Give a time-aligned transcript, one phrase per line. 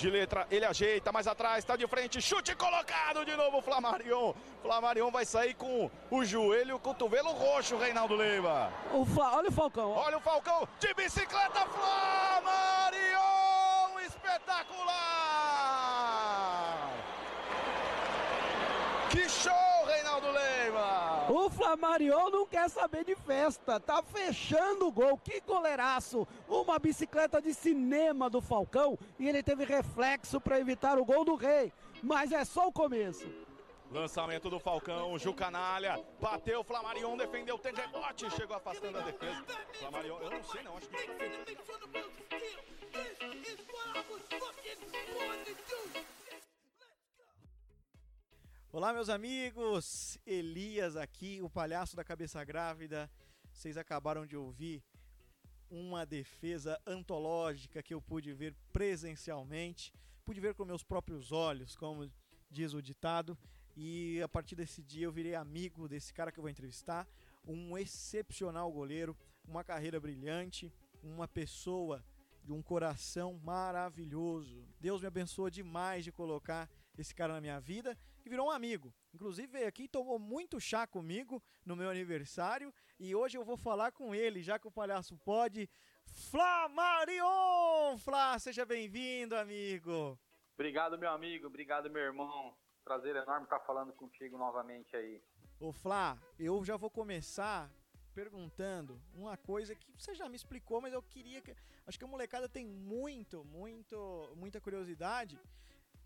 [0.00, 4.32] de letra, ele ajeita mais atrás, tá de frente, chute colocado de novo, Flamarion.
[4.62, 8.72] Flamarion vai sair com o joelho, o cotovelo roxo, Reinaldo Leiva.
[8.92, 9.90] O Fla, olha o Falcão.
[9.92, 13.10] Olha o Falcão de bicicleta, Flamarion,
[14.06, 14.90] espetacular.
[19.10, 19.52] Que show,
[19.86, 20.00] Reinaldo
[21.70, 25.16] Flamarion não quer saber de festa, tá fechando o gol.
[25.18, 26.26] Que goleiraço!
[26.48, 31.36] Uma bicicleta de cinema do Falcão e ele teve reflexo para evitar o gol do
[31.36, 31.72] Rei.
[32.02, 33.24] Mas é só o começo.
[33.92, 39.44] Lançamento do Falcão, Ju Canalha, bateu, Flamarion defendeu, tem rebote, chegou afastando a defesa.
[39.74, 40.96] Flamarion, eu não sei não, acho que
[48.72, 50.16] Olá, meus amigos!
[50.24, 53.10] Elias aqui, o palhaço da cabeça grávida.
[53.52, 54.80] Vocês acabaram de ouvir
[55.68, 59.92] uma defesa antológica que eu pude ver presencialmente,
[60.24, 62.08] pude ver com meus próprios olhos, como
[62.48, 63.36] diz o ditado,
[63.76, 67.08] e a partir desse dia eu virei amigo desse cara que eu vou entrevistar,
[67.44, 69.16] um excepcional goleiro,
[69.48, 72.04] uma carreira brilhante, uma pessoa
[72.44, 74.64] de um coração maravilhoso.
[74.78, 77.98] Deus me abençoa demais de colocar esse cara na minha vida,
[78.30, 78.94] que virou um amigo.
[79.12, 83.56] Inclusive veio aqui e tomou muito chá comigo no meu aniversário e hoje eu vou
[83.56, 85.68] falar com ele, já que o palhaço pode.
[86.30, 87.98] Flamarion!
[87.98, 90.16] Flá, seja bem-vindo, amigo.
[90.54, 91.48] Obrigado, meu amigo.
[91.48, 92.56] Obrigado, meu irmão.
[92.84, 95.20] Prazer enorme estar falando contigo novamente aí.
[95.58, 97.68] Ô Flá, eu já vou começar
[98.14, 101.52] perguntando uma coisa que você já me explicou, mas eu queria que.
[101.84, 105.36] Acho que a molecada tem muito, muito, muita curiosidade.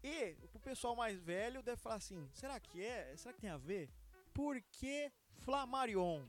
[0.04, 3.16] E o pessoal mais velho deve falar assim: será que é?
[3.16, 3.88] Será que tem a ver?
[4.34, 6.26] Por que Flamarion?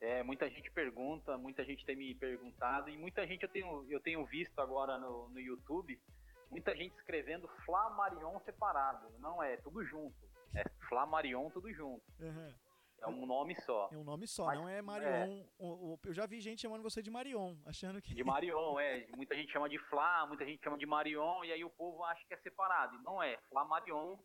[0.00, 4.00] É, muita gente pergunta, muita gente tem me perguntado, e muita gente eu tenho, eu
[4.00, 6.00] tenho visto agora no, no YouTube,
[6.50, 9.06] muita gente escrevendo Flamarion separado.
[9.18, 10.16] Não é, tudo junto.
[10.54, 12.04] É Flamarion tudo junto.
[12.20, 12.54] Uhum.
[13.04, 13.88] É um nome só.
[13.92, 15.08] É um nome só, Mas, não é Marion.
[15.08, 15.46] É...
[16.04, 18.14] Eu já vi gente chamando você de Marion, achando que.
[18.14, 19.06] De Marion, é.
[19.14, 22.24] Muita gente chama de Flá, muita gente chama de Marion, e aí o povo acha
[22.26, 22.96] que é separado.
[22.96, 23.36] E não é.
[23.48, 24.16] Flá Marion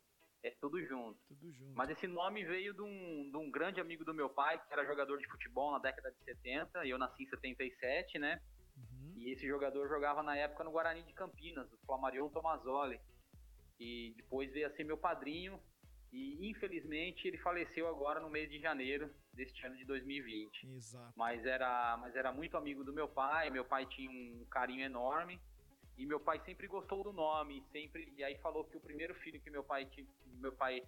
[0.44, 1.19] é tudo junto.
[1.28, 1.75] Tudo junto.
[1.75, 4.85] Mas esse nome veio de um, de um grande amigo do meu pai, que era
[4.85, 8.41] jogador de futebol na década de 70, e eu nasci em 77, né?
[8.78, 9.13] Uhum.
[9.18, 13.00] E esse jogador jogava na época no Guarani de Campinas, o Flamarion Tomazoli.
[13.79, 15.59] E depois veio a ser meu padrinho,
[16.11, 20.67] e infelizmente ele faleceu agora no mês de janeiro deste ano de 2020.
[20.67, 21.13] Exato.
[21.15, 25.39] Mas era, mas era muito amigo do meu pai, meu pai tinha um carinho enorme.
[25.97, 29.39] E meu pai sempre gostou do nome, sempre e aí falou que o primeiro filho
[29.41, 30.81] que meu pai tinha, meu pai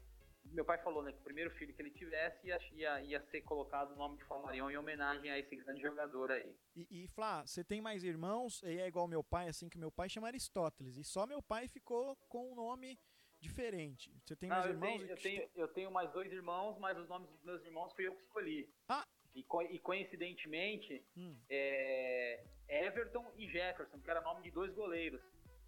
[0.45, 3.41] meu pai falou, né, que o primeiro filho que ele tivesse ia, ia, ia ser
[3.41, 6.55] colocado o nome de Flamarion em homenagem a esse grande jogador aí.
[6.75, 8.61] E, e Flá, você tem mais irmãos?
[8.63, 10.97] E é igual meu pai, assim, que meu pai chama Aristóteles.
[10.97, 12.97] E só meu pai ficou com o nome
[13.41, 14.13] diferente.
[14.23, 14.97] Você tem mais eu irmãos?
[14.97, 18.07] Tenho, eu, tenho, eu tenho mais dois irmãos, mas os nomes dos meus irmãos fui
[18.07, 18.69] eu que escolhi.
[18.87, 19.05] Ah!
[19.33, 21.35] E, co e coincidentemente, hum.
[21.49, 25.21] é, Everton e Jefferson, que era nome de dois goleiros.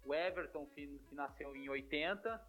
[0.04, 2.40] O Everton, que, que nasceu em 80,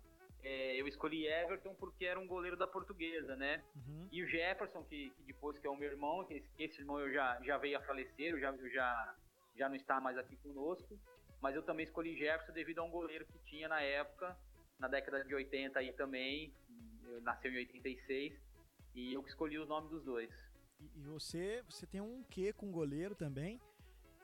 [0.43, 3.63] é, eu escolhi Everton porque era um goleiro da portuguesa, né?
[3.75, 4.09] Uhum.
[4.11, 6.99] E o Jefferson, que, que, depois que é o meu irmão, que esse, esse irmão
[6.99, 9.15] eu já, já veio a falecer, eu já, eu já,
[9.55, 10.99] já não está mais aqui conosco.
[11.41, 14.37] Mas eu também escolhi Jefferson devido a um goleiro que tinha na época,
[14.79, 16.53] na década de 80 aí também,
[17.03, 18.33] eu nasceu em 86,
[18.93, 20.29] e eu que escolhi os nomes dos dois.
[20.79, 23.61] E, e você, você tem um quê com goleiro também?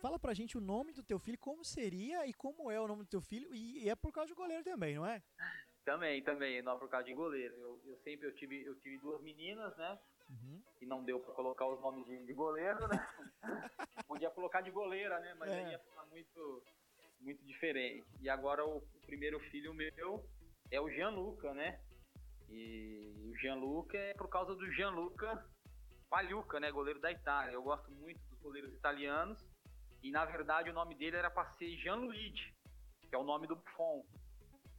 [0.02, 3.04] Fala pra gente o nome do teu filho, como seria e como é o nome
[3.04, 5.22] do teu filho, e, e é por causa de goleiro também, não é?
[5.84, 7.56] Também, também, não é por causa de goleiro.
[7.56, 9.98] Eu, eu sempre eu tive, eu tive duas meninas, né?
[10.30, 10.62] Uhum.
[10.80, 13.08] E não deu para colocar os nomes de, de goleiro, né?
[14.08, 15.34] Podia colocar de goleira, né?
[15.40, 15.64] Mas é.
[15.64, 16.64] aí ia ficar muito,
[17.20, 18.06] muito diferente.
[18.20, 20.24] E agora o, o primeiro filho meu
[20.72, 21.80] é o Gianluca, né?
[22.50, 25.46] E o Gianluca é por causa do Gianluca
[26.10, 26.72] Pagliuca, né?
[26.72, 27.54] Goleiro da Itália.
[27.54, 29.40] Eu gosto muito dos goleiros italianos.
[30.02, 32.54] E na verdade o nome dele era para ser Gianluigi,
[33.08, 34.04] que é o nome do Buffon.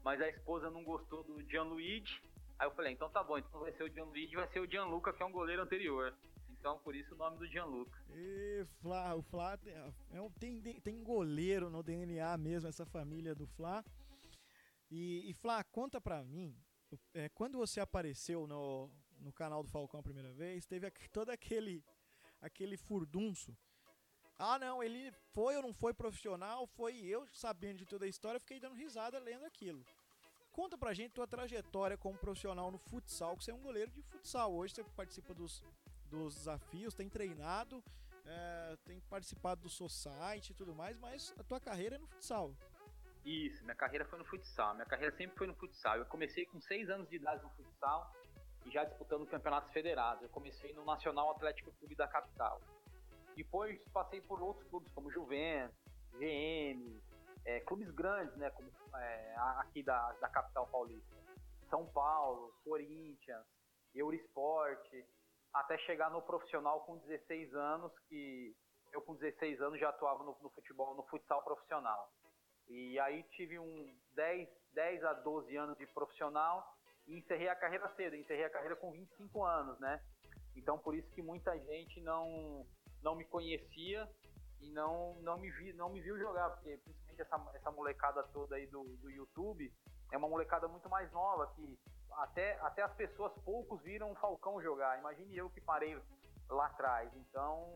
[0.02, 2.20] Mas a esposa não gostou do Gianluigi.
[2.58, 5.12] Aí eu falei, então tá bom, então vai ser o Gianluigi, vai ser o Gianluca,
[5.12, 6.14] que é um goleiro anterior.
[6.50, 7.99] Então, por isso o nome do Gianluca.
[8.14, 9.90] E Flá, o Flá é,
[10.38, 13.82] tem, tem goleiro no DNA mesmo, essa família do Flá.
[14.94, 16.55] E, e Flá, conta pra mim,
[17.15, 18.91] é, quando você apareceu no,
[19.21, 21.83] no canal do Falcão a primeira vez, teve todo aquele,
[22.43, 23.56] aquele furdunço.
[24.39, 28.39] Ah, não, ele foi ou não foi profissional, foi eu sabendo de toda a história,
[28.39, 29.83] fiquei dando risada lendo aquilo.
[30.50, 34.03] Conta pra gente tua trajetória como profissional no futsal, que você é um goleiro de
[34.03, 34.53] futsal.
[34.53, 35.65] Hoje você participa dos,
[36.11, 37.83] dos desafios, tem treinado,
[38.27, 42.55] é, tem participado do Society e tudo mais, mas a tua carreira é no futsal.
[43.24, 44.74] Isso, minha carreira foi no futsal.
[44.74, 45.96] Minha carreira sempre foi no futsal.
[45.96, 48.12] Eu comecei com seis anos de idade no futsal
[48.66, 50.22] e já disputando campeonatos federados.
[50.22, 52.60] Eu comecei no Nacional Atlético Clube da capital.
[53.36, 55.76] Depois passei por outros clubes como Juventus,
[56.12, 57.00] GM,
[57.44, 61.16] é, clubes grandes, né, como é, aqui da, da capital paulista.
[61.70, 63.46] São Paulo, Corinthians,
[63.94, 64.86] Eurosport,
[65.54, 68.54] até chegar no profissional com 16 anos, que
[68.92, 72.12] eu com 16 anos já atuava no, no futebol, no futsal profissional.
[72.69, 76.76] E aí tive um 10, 10 a 12 anos de profissional
[77.06, 80.00] e encerrei a carreira cedo, encerrei a carreira com 25 anos, né?
[80.56, 82.67] Então por isso que muita gente não
[83.03, 84.09] não me conhecia
[84.61, 88.56] e não não me vi, não me viu jogar, porque principalmente essa, essa molecada toda
[88.56, 89.73] aí do, do YouTube
[90.12, 91.79] é uma molecada muito mais nova que
[92.19, 94.99] até, até as pessoas poucos viram o Falcão jogar.
[94.99, 95.99] Imagine eu que parei
[96.49, 97.11] lá atrás.
[97.17, 97.73] Então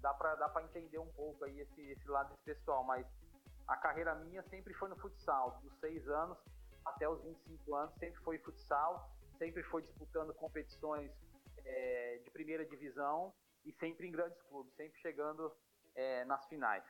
[0.00, 3.06] dá para dá para entender um pouco aí esse, esse lado desse pessoal, mas
[3.72, 6.38] a carreira minha sempre foi no futsal, dos 6 anos
[6.84, 11.10] até os 25 anos, sempre foi futsal, sempre foi disputando competições
[11.64, 13.34] é, de primeira divisão
[13.64, 15.50] e sempre em grandes clubes, sempre chegando
[15.94, 16.84] é, nas finais.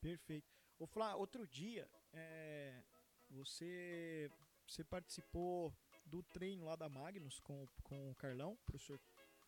[0.00, 0.46] Perfeito.
[0.78, 2.82] O Flá, outro dia é,
[3.30, 4.28] você,
[4.66, 5.72] você participou
[6.04, 8.98] do treino lá da Magnus com, com o Carlão, professor,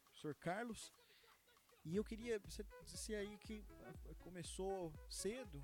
[0.05, 0.93] professor Carlos.
[1.85, 3.65] E eu queria, você disse aí que
[4.19, 5.63] começou cedo.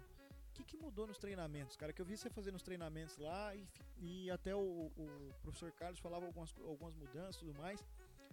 [0.57, 1.93] Que, que mudou nos treinamentos, cara?
[1.93, 3.69] Que eu vi você fazendo os treinamentos lá e,
[3.99, 7.85] e até o, o professor Carlos falava algumas, algumas mudanças e tudo mais.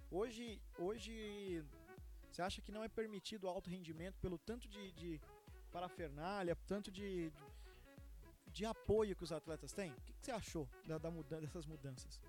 [0.09, 1.65] Hoje, hoje,
[2.31, 5.21] você acha que não é permitido alto rendimento pelo tanto de, de
[5.69, 7.43] parafernália, tanto de, de,
[8.47, 9.91] de, apoio que os atletas têm?
[9.91, 11.09] O que, que você achou da, da
[11.41, 12.21] dessas mudanças?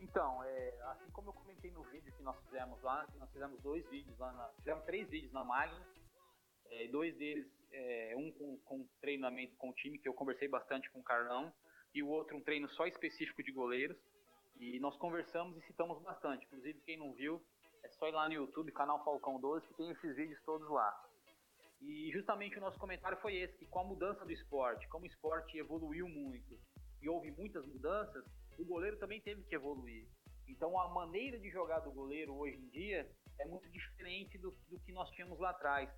[0.00, 3.84] Então, é, assim como eu comentei no vídeo que nós fizemos lá, nós fizemos dois
[3.88, 5.84] vídeos lá, na, fizemos três vídeos na Magna,
[6.66, 10.90] é, dois deles, é, um com, com, treinamento com o time, que eu conversei bastante
[10.90, 11.52] com o Carlão,
[11.94, 13.96] e o outro um treino só específico de goleiros,
[14.56, 17.42] e nós conversamos e citamos bastante, inclusive quem não viu,
[17.82, 20.92] é só ir lá no YouTube, canal Falcão 12, que tem esses vídeos todos lá.
[21.82, 25.08] E justamente o nosso comentário foi esse, que com a mudança do esporte, como o
[25.08, 26.58] esporte evoluiu muito,
[27.02, 28.24] e houve muitas mudanças,
[28.58, 30.06] o goleiro também teve que evoluir.
[30.48, 34.78] Então a maneira de jogar do goleiro hoje em dia é muito diferente do, do
[34.80, 35.90] que nós tínhamos lá atrás.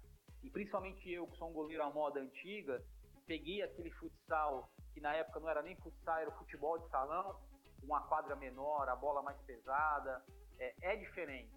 [0.43, 2.83] E principalmente eu, que sou um goleiro à moda antiga,
[3.27, 7.41] peguei aquele futsal, que na época não era nem futsal, era futebol de salão,
[7.83, 10.25] uma quadra menor, a bola mais pesada,
[10.59, 11.53] é, é diferente.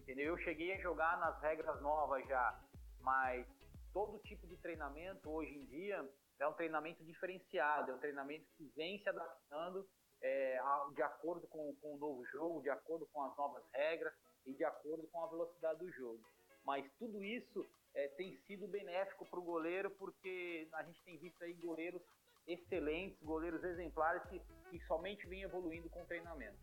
[0.00, 0.26] Entendeu?
[0.26, 2.60] Eu cheguei a jogar nas regras novas já,
[3.00, 3.46] mas
[3.92, 6.08] todo tipo de treinamento hoje em dia
[6.38, 9.86] é um treinamento diferenciado, é um treinamento que vem se adaptando
[10.20, 10.60] é,
[10.94, 14.12] de acordo com, com o novo jogo, de acordo com as novas regras
[14.46, 16.20] e de acordo com a velocidade do jogo.
[16.64, 21.42] Mas tudo isso é, tem sido benéfico para o goleiro, porque a gente tem visto
[21.42, 22.02] aí goleiros
[22.46, 24.40] excelentes, goleiros exemplares que,
[24.70, 26.56] que somente vêm evoluindo com o treinamento.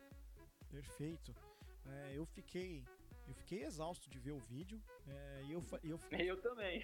[0.70, 1.36] Perfeito.
[1.86, 2.84] É, eu fiquei
[3.30, 4.82] eu fiquei exausto de ver o vídeo.
[5.08, 6.84] É, e eu, eu, eu também.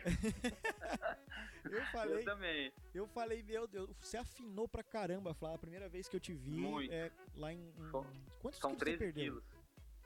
[1.65, 2.17] eu falei.
[2.17, 2.73] Eu também.
[2.93, 5.55] Eu falei, meu Deus, você afinou pra caramba, Flávio.
[5.55, 6.93] A primeira vez que eu te vi Muito.
[6.93, 7.67] É, lá em.
[7.67, 7.91] em
[8.39, 9.23] quantos São quilos 13 você perdeu?
[9.23, 9.43] quilos.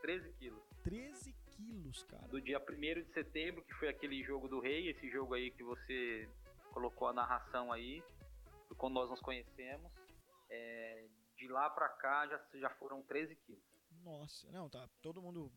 [0.02, 0.64] 13 quilos.
[0.84, 2.28] 13 quilos, cara.
[2.28, 5.64] Do dia 1 de setembro, que foi aquele jogo do rei, esse jogo aí que
[5.64, 6.30] você
[6.72, 8.02] colocou a narração aí,
[8.78, 9.92] quando nós nos conhecemos.
[10.50, 11.08] É,
[11.38, 13.64] de lá pra cá já, já foram 13 quilos.
[14.04, 14.88] Nossa, não, tá.
[15.02, 15.52] Todo mundo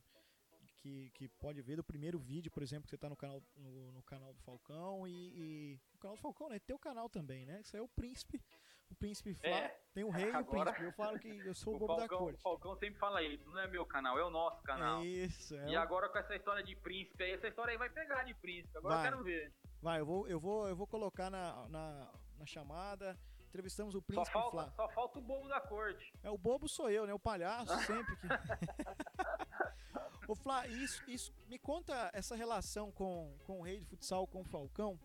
[0.83, 3.93] que, que pode ver do primeiro vídeo, por exemplo, que você está no canal, no,
[3.93, 6.59] no, canal do Falcão e, e, O canal do Falcão, né?
[6.59, 7.61] Teu canal também, né?
[7.61, 8.43] Isso é o príncipe.
[8.91, 10.85] O príncipe Flá, é, tem o rei agora, e o príncipe.
[10.85, 12.39] Eu falo que eu sou o, o bobo Falcão, da corte.
[12.39, 15.01] O Falcão sempre fala isso, não é meu canal, é o nosso canal.
[15.01, 17.91] É isso, é E agora com essa história de príncipe aí, essa história aí vai
[17.91, 18.77] pegar de príncipe.
[18.79, 19.07] Agora vai.
[19.07, 19.53] eu quero ver.
[19.81, 23.19] Vai, eu vou, eu vou, eu vou colocar na, na, na chamada.
[23.49, 24.73] Entrevistamos o príncipe só falta.
[24.75, 26.11] Só falta o bobo da corte.
[26.23, 27.13] É, o bobo sou eu, né?
[27.13, 28.27] O palhaço sempre que.
[30.27, 34.41] Ô Flá, isso, isso, me conta essa relação com, com o rei de futsal, com
[34.41, 34.99] o Falcão.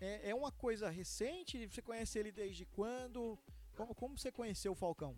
[0.00, 1.66] É, é uma coisa recente?
[1.66, 3.38] Você conhece ele desde quando?
[3.76, 5.16] Como, como você conheceu o Falcão?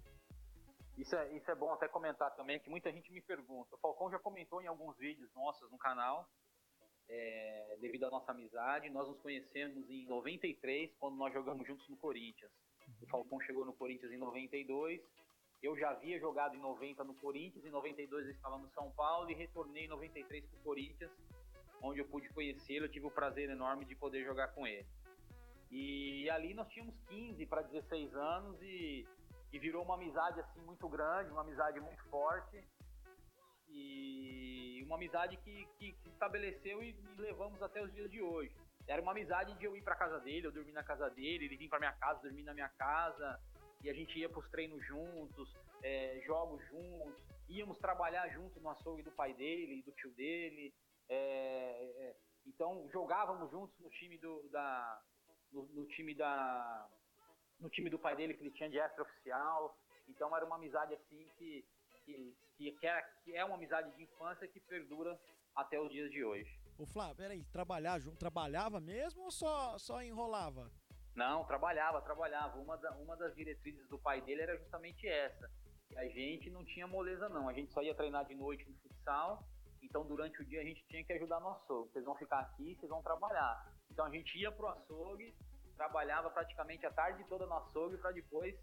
[0.97, 3.75] Isso é, isso é bom até comentar também, que muita gente me pergunta.
[3.77, 6.29] O Falcão já comentou em alguns vídeos nossos no canal,
[7.09, 8.91] é, devido à nossa amizade.
[8.91, 12.51] Nós nos conhecemos em 93, quando nós jogamos juntos no Corinthians.
[13.01, 15.01] O Falcão chegou no Corinthians em 92
[15.63, 19.31] eu já havia jogado em 90 no Corinthians, em 92 eu estava no São Paulo
[19.31, 21.11] e retornei em 93 para o Corinthians,
[21.83, 24.87] onde eu pude conhecê-lo, tive o prazer enorme de poder jogar com ele.
[25.71, 29.07] E ali nós tínhamos 15 para 16 anos e,
[29.53, 32.65] e virou uma amizade assim muito grande, uma amizade muito forte
[33.69, 38.55] e uma amizade que, que, que estabeleceu e, e, levamos até os dias de hoje.
[38.87, 41.57] era uma amizade de eu ir para casa dele, eu dormir na casa dele, ele
[41.57, 43.39] vir para minha casa, dormir na minha casa,
[43.83, 48.71] e a gente ia para os treinos juntos, é, jogos juntos, íamos trabalhar junto no
[48.71, 50.75] açougue do pai dele, do tio dele,
[51.09, 55.01] é, é, então jogávamos juntos no time do da
[55.53, 56.89] no, no, time da
[57.61, 59.77] no time do pai dele que ele tinha de extra oficial,
[60.09, 61.65] então era uma amizade assim que
[62.05, 65.19] que, que, é, que é uma amizade de infância que perdura
[65.55, 66.59] até os dias de hoje.
[66.79, 70.71] O Flávio, peraí, trabalhar junto, trabalhava mesmo ou só, só enrolava?
[71.15, 72.59] Não, trabalhava, trabalhava.
[72.59, 75.51] Uma, da, uma das diretrizes do pai dele era justamente essa.
[75.91, 77.49] E a gente não tinha moleza, não.
[77.49, 79.43] A gente só ia treinar de noite no futsal.
[79.83, 81.93] Então, durante o dia, a gente tinha que ajudar no açougue.
[81.93, 83.67] Vocês vão ficar aqui, vocês vão trabalhar.
[83.99, 85.35] Então, a gente ia pro açougue,
[85.75, 88.55] trabalhava praticamente a tarde toda no açougue para depois.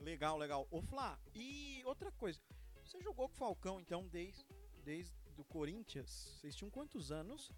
[0.00, 0.66] Legal, legal.
[0.68, 2.40] Ô, Flá, e outra coisa.
[2.84, 4.44] Você jogou com o Falcão, então, desde,
[4.82, 6.10] desde do Corinthians.
[6.40, 7.52] Vocês tinham quantos anos?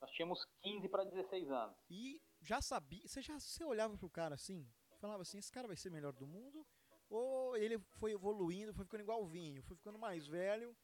[0.00, 1.76] Nós tínhamos 15 para 16 anos.
[1.90, 5.76] E já sabia, você já você olhava pro cara assim, falava assim, esse cara vai
[5.76, 6.64] ser melhor do mundo?
[7.10, 10.76] Ou ele foi evoluindo, foi ficando igual o vinho, foi ficando mais velho?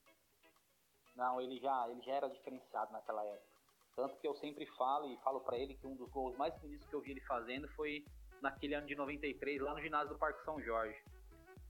[1.15, 3.54] Não, ele já, ele já era diferenciado naquela época.
[3.97, 6.87] Tanto que eu sempre falo e falo para ele que um dos gols mais bonitos
[6.89, 8.05] que eu vi ele fazendo foi
[8.43, 10.99] naquele ano de 93, lá no ginásio do Parque São Jorge.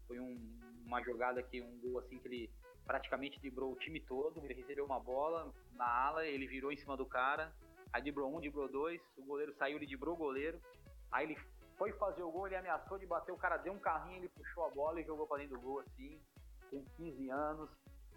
[0.07, 0.39] Foi um,
[0.87, 2.51] uma jogada que um gol assim que ele
[2.87, 4.43] praticamente driblou o time todo.
[4.45, 7.53] Ele recebeu uma bola na ala, ele virou em cima do cara,
[7.93, 10.61] aí driblou um, driblou dois, o goleiro saiu, ele driblou o goleiro,
[11.13, 11.39] aí ele
[11.77, 14.65] foi fazer o gol, ele ameaçou de bater, o cara deu um carrinho, ele puxou
[14.65, 16.21] a bola e jogou para dentro do gol assim,
[16.71, 17.71] com 15 anos.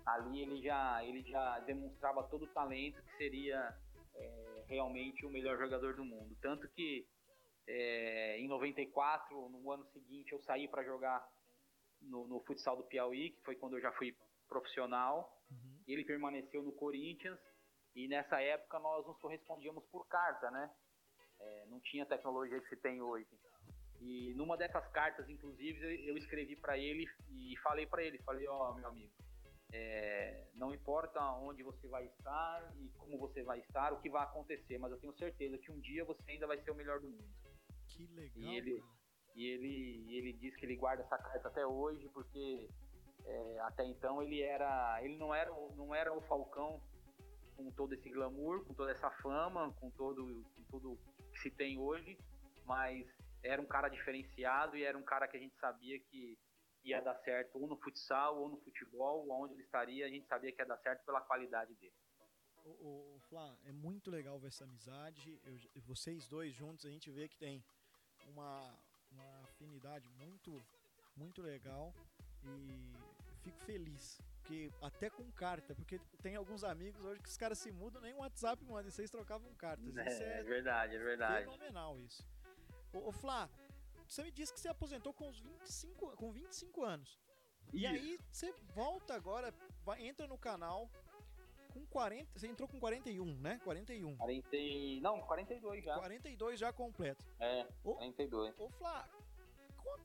[0.06, 3.76] Ali ele já, ele já demonstrava todo o talento que seria
[4.18, 6.36] é, realmente o melhor jogador do mundo.
[6.42, 7.08] Tanto que
[7.68, 11.26] é, em 94, no ano seguinte, eu saí para jogar
[12.02, 14.16] no, no, futsal do Piauí, que foi quando eu já fui
[14.48, 15.38] profissional.
[15.52, 15.84] Uhum.
[15.88, 17.40] Ele permaneceu no Corinthians
[17.96, 20.72] e nessa época nós nos correspondíamos por carta, né?
[21.40, 23.28] É, não tinha tecnologia que se tem hoje.
[24.00, 28.72] E numa dessas cartas, inclusive, eu escrevi para ele e falei para ele, falei, ó,
[28.72, 29.12] oh, meu amigo,
[29.74, 34.24] é, não importa onde você vai estar e como você vai estar, o que vai
[34.24, 37.08] acontecer, mas eu tenho certeza que um dia você ainda vai ser o melhor do
[37.08, 37.30] mundo.
[37.88, 38.32] Que legal.
[38.36, 38.84] E ele,
[39.36, 42.70] e ele, ele diz que ele guarda essa carta até hoje porque
[43.26, 46.82] é, até então ele era, ele não era, não era o Falcão
[47.56, 51.00] com todo esse glamour, com toda essa fama, com todo, com tudo
[51.34, 52.18] que se tem hoje,
[52.66, 53.06] mas
[53.44, 56.38] era um cara diferenciado e era um cara que a gente sabia que
[56.92, 60.52] ia dar certo ou no futsal ou no futebol, onde ele estaria, a gente sabia
[60.52, 61.94] que ia dar certo pela qualidade dele.
[62.64, 65.40] O, o, Flá, é muito legal ver essa amizade.
[65.46, 67.64] Eu, vocês dois juntos, a gente vê que tem
[68.26, 68.78] uma,
[69.12, 70.62] uma afinidade muito,
[71.16, 71.94] muito legal
[72.44, 72.94] e
[73.42, 74.22] fico feliz.
[74.40, 78.14] Porque até com carta, porque tem alguns amigos hoje que os caras se mudam, nem
[78.14, 79.86] o WhatsApp manda, e vocês trocavam cartas.
[79.98, 81.46] É, é, é verdade, é verdade.
[81.46, 82.26] Fenomenal isso.
[82.94, 83.50] Ô Flá,
[84.08, 87.20] você me disse que você aposentou com os 25, com 25 anos.
[87.74, 90.90] E aí você volta agora, vai, entra no canal
[91.74, 92.40] com 40.
[92.40, 93.60] Você entrou com 41, né?
[93.64, 94.18] 41.
[94.18, 94.48] 40,
[95.02, 96.00] não, 42 já.
[96.00, 97.26] 42 já completo.
[97.40, 98.60] É, ô, 42.
[98.60, 99.08] Ô Flá,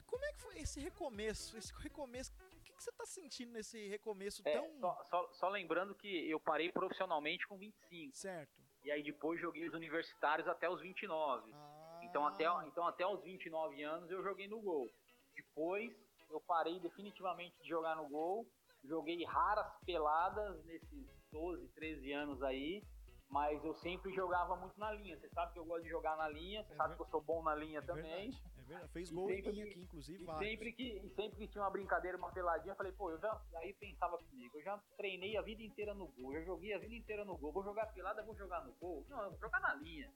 [0.06, 1.56] como é que foi esse recomeço?
[1.56, 2.32] Esse recomeço.
[2.32, 4.80] O que, que você tá sentindo nesse recomeço é, tão.
[4.80, 8.16] Só, só, só, lembrando que eu parei profissionalmente com 25.
[8.16, 8.62] Certo.
[8.84, 11.52] E aí depois joguei os universitários até os 29.
[11.54, 11.71] Ah.
[12.12, 14.86] Então até, então até os 29 anos eu joguei no gol.
[15.34, 15.90] Depois
[16.30, 18.46] eu parei definitivamente de jogar no gol.
[18.84, 22.82] Joguei raras peladas nesses 12, 13 anos aí.
[23.30, 25.16] Mas eu sempre jogava muito na linha.
[25.16, 26.62] Você sabe que eu gosto de jogar na linha.
[26.64, 28.30] Você é sabe que eu sou bom na linha é também.
[28.30, 28.92] Verdade, é verdade.
[28.92, 30.22] Fez gol em linha aqui, inclusive.
[30.22, 33.18] E sempre, que, e sempre que tinha uma brincadeira, uma peladinha, eu falei, pô, eu
[33.18, 33.40] já.
[33.56, 36.34] Aí pensava comigo, eu já treinei a vida inteira no gol.
[36.34, 37.52] Eu joguei a vida inteira no gol.
[37.52, 39.02] Vou jogar pelada, vou jogar no gol.
[39.08, 40.12] Não, eu vou jogar na linha.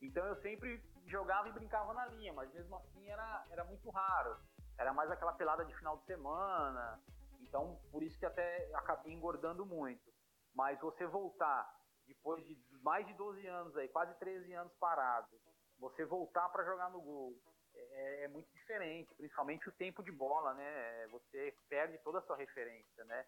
[0.00, 4.36] Então eu sempre jogava e brincava na linha, mas mesmo assim era, era muito raro.
[4.78, 7.00] Era mais aquela pelada de final de semana.
[7.40, 10.12] Então, por isso que até acabei engordando muito.
[10.54, 11.68] Mas você voltar
[12.06, 15.28] depois de mais de 12 anos aí, quase 13 anos parado,
[15.78, 17.36] você voltar para jogar no gol
[17.74, 21.06] é, é, muito diferente, principalmente o tempo de bola, né?
[21.08, 23.26] Você perde toda a sua referência, né?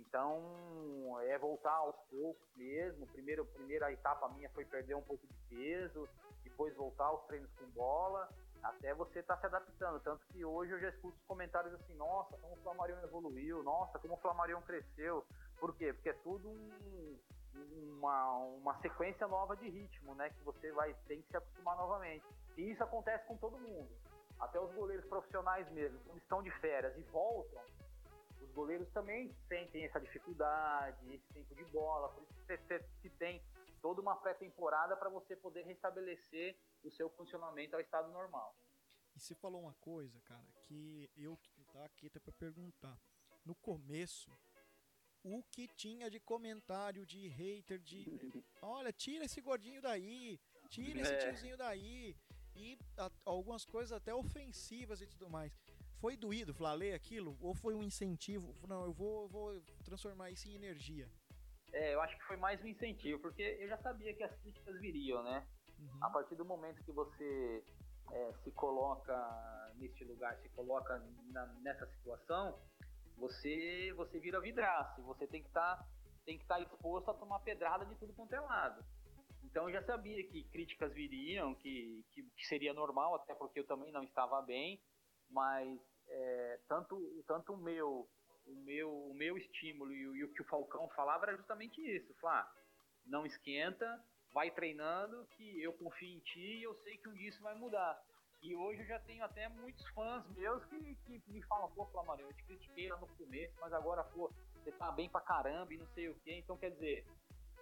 [0.00, 3.06] Então, é voltar aos poucos mesmo.
[3.08, 6.08] Primeiro, primeira etapa minha foi perder um pouco de peso,
[6.42, 8.28] depois voltar aos treinos com bola,
[8.62, 10.00] até você estar tá se adaptando.
[10.00, 13.98] Tanto que hoje eu já escuto os comentários assim: nossa, como o Flamarion evoluiu, nossa,
[13.98, 15.24] como o Flamarion cresceu.
[15.58, 15.92] Por quê?
[15.92, 17.18] Porque é tudo um,
[17.98, 20.30] uma, uma sequência nova de ritmo, né?
[20.30, 22.24] Que você vai ter que se acostumar novamente.
[22.56, 23.88] E isso acontece com todo mundo.
[24.38, 27.62] Até os goleiros profissionais mesmo, quando estão de férias e voltam,
[28.40, 33.10] os goleiros também sentem essa dificuldade, esse tempo de bola, por isso que você, você
[33.10, 33.42] tem
[33.80, 38.54] toda uma pré-temporada para você poder restabelecer o seu funcionamento ao estado normal.
[39.14, 41.38] E você falou uma coisa, cara, que eu
[41.72, 42.98] tá aqui até para perguntar.
[43.44, 44.30] No começo,
[45.22, 48.06] o que tinha de comentário de hater de
[48.60, 51.18] olha, tira esse gordinho daí, tira esse é.
[51.18, 52.16] tiozinho daí
[52.54, 55.52] e a, algumas coisas até ofensivas e tudo mais.
[56.00, 58.54] Foi doído falar ler aquilo ou foi um incentivo?
[58.66, 61.06] Não, eu vou, eu vou transformar isso em energia.
[61.72, 64.80] É, eu acho que foi mais um incentivo, porque eu já sabia que as críticas
[64.80, 65.46] viriam, né?
[65.78, 65.98] Uhum.
[66.00, 67.62] A partir do momento que você
[68.12, 69.14] é, se coloca
[69.76, 72.58] neste lugar, se coloca na, nessa situação,
[73.18, 75.86] você você vira vidraço, você tem que estar tá,
[76.24, 78.82] tem que estar tá exposto a tomar pedrada de tudo quanto é lado.
[79.44, 83.66] Então eu já sabia que críticas viriam, que, que, que seria normal, até porque eu
[83.66, 84.80] também não estava bem,
[85.30, 88.08] mas é, tanto tanto o meu
[88.46, 91.80] o meu o meu estímulo e o, e o que o Falcão falava era justamente
[91.80, 92.50] isso, falar,
[93.06, 97.28] não esquenta, vai treinando, que eu confio em ti e eu sei que um dia
[97.28, 98.00] isso vai mudar.
[98.42, 102.30] E hoje eu já tenho até muitos fãs meus que, que me falam, pô, Flamengo,
[102.30, 105.76] eu te critiquei lá no começo, mas agora, pô, você tá bem pra caramba e
[105.76, 106.38] não sei o quê.
[106.38, 107.06] Então, quer dizer,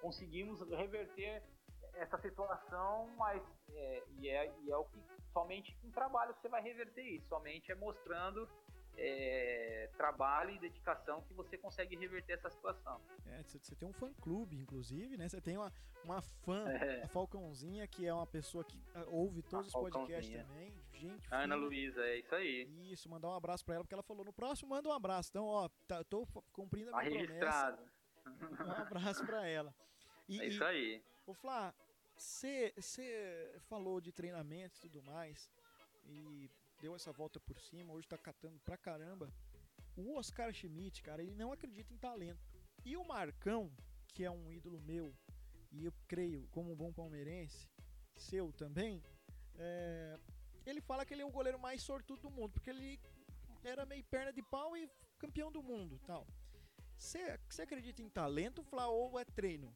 [0.01, 1.43] conseguimos reverter
[1.95, 5.01] essa situação, mas é, e, é, e é o que
[5.39, 8.49] somente com trabalho você vai reverter isso, somente é mostrando
[8.97, 13.01] é, trabalho e dedicação que você consegue reverter essa situação.
[13.27, 15.29] É, você tem um fã clube, inclusive, né?
[15.29, 15.73] Você tem uma,
[16.05, 17.05] uma fã, é.
[17.05, 20.75] a Falcãozinha, que é uma pessoa que ah, ouve todos a os podcasts também.
[20.93, 22.69] Gente, Ana Luísa, é isso aí.
[22.91, 25.31] Isso, mandar um abraço para ela, porque ela falou no próximo, manda um abraço.
[25.31, 27.79] Então, ó, tá, tô cumprindo a tá minha registrado.
[28.25, 28.65] promessa.
[28.65, 29.73] Um abraço para ela.
[30.29, 31.03] E, é isso aí.
[31.27, 31.73] Ô, Flá,
[32.19, 35.51] você falou de treinamento e tudo mais,
[36.05, 39.33] e deu essa volta por cima, hoje tá catando pra caramba.
[39.97, 42.41] O Oscar Schmidt, cara, ele não acredita em talento.
[42.85, 43.71] E o Marcão,
[44.09, 45.15] que é um ídolo meu,
[45.73, 47.69] e eu creio, como um bom palmeirense,
[48.17, 49.03] seu também,
[49.57, 50.19] é,
[50.65, 53.01] ele fala que ele é o goleiro mais sortudo do mundo, porque ele
[53.65, 56.27] era meio perna de pau e campeão do mundo tal.
[56.97, 59.73] Você acredita em talento, Flá, ou é treino?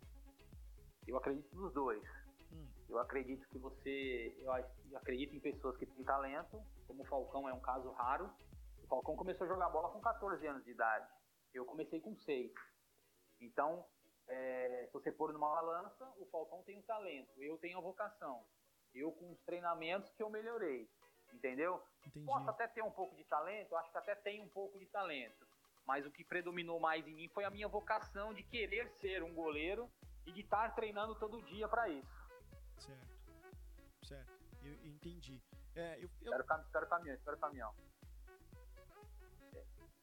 [1.07, 2.03] Eu acredito nos dois.
[2.93, 4.37] Eu acredito que você.
[4.39, 4.53] Eu
[4.99, 8.31] acredito em pessoas que têm talento, como o Falcão é um caso raro.
[8.85, 11.09] O Falcão começou a jogar bola com 14 anos de idade.
[11.55, 12.53] Eu comecei com 6.
[13.41, 13.83] Então,
[14.29, 18.45] é, se você pôr numa balança, o Falcão tem um talento, eu tenho a vocação.
[18.95, 20.87] Eu com os treinamentos que eu melhorei.
[21.33, 21.83] Entendeu?
[22.07, 22.27] Entendi.
[22.27, 25.47] Posso até ter um pouco de talento, acho que até tem um pouco de talento.
[25.87, 29.35] Mas o que predominou mais em mim foi a minha vocação de querer ser um
[29.35, 29.91] goleiro
[30.27, 32.22] e de estar treinando todo dia para isso.
[32.83, 33.23] Certo.
[34.03, 34.33] Certo.
[34.63, 35.41] Eu entendi.
[35.75, 36.09] É, eu, eu...
[36.09, 36.61] Espera, o cam...
[36.63, 37.75] espera o caminhão, espera o caminhão.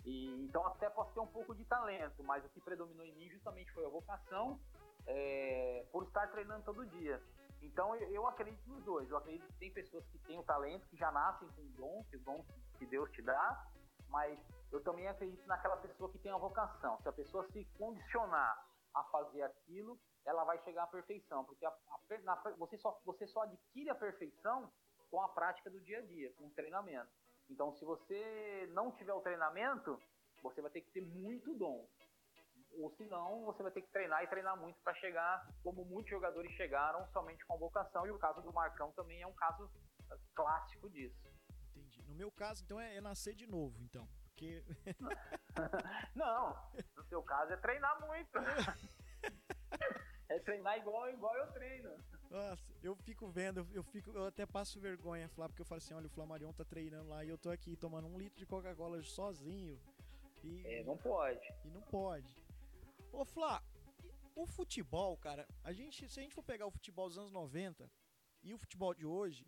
[0.06, 3.30] E, então até posso ter um pouco de talento, mas o que predominou em mim
[3.30, 4.60] justamente foi a vocação
[5.06, 7.22] é, por estar treinando todo dia.
[7.62, 9.10] Então eu, eu, acredito nos dois.
[9.10, 12.04] Eu acredito que tem pessoas que têm o talento, que já nascem com o dom,
[12.10, 12.46] que o dom
[12.78, 13.68] que Deus te dá,
[14.08, 14.40] mas
[14.72, 16.98] eu também acredito naquela pessoa que tem a vocação.
[17.02, 21.70] Se a pessoa se condicionar a fazer aquilo, ela vai chegar à perfeição, porque a,
[21.70, 24.72] a, na, você, só, você só adquire a perfeição
[25.10, 27.10] com a prática do dia a dia, com o treinamento.
[27.50, 30.00] Então, se você não tiver o treinamento,
[30.44, 31.90] você vai ter que ter muito dom.
[32.78, 36.12] Ou se não, você vai ter que treinar e treinar muito para chegar como muitos
[36.12, 38.06] jogadores chegaram somente com a vocação.
[38.06, 39.68] E o caso do Marcão também é um caso
[40.36, 41.20] clássico disso.
[41.72, 42.04] Entendi.
[42.08, 44.08] No meu caso, então, é, é nascer de novo, então.
[44.28, 44.64] Porque.
[46.16, 46.56] não,
[46.96, 48.32] no seu caso é treinar muito.
[50.30, 51.90] É treinar igual, igual eu treino.
[52.30, 55.96] Nossa, eu fico vendo, eu fico, eu até passo vergonha falar, porque eu falo assim,
[55.96, 59.02] olha, o Flamarion tá treinando lá e eu tô aqui tomando um litro de Coca-Cola
[59.02, 59.80] sozinho.
[60.44, 61.42] E, é, não pode.
[61.66, 62.38] E não pode.
[63.12, 63.64] Ô Flá,
[64.36, 67.90] o futebol, cara, a gente, se a gente for pegar o futebol dos anos 90
[68.44, 69.48] e o futebol de hoje,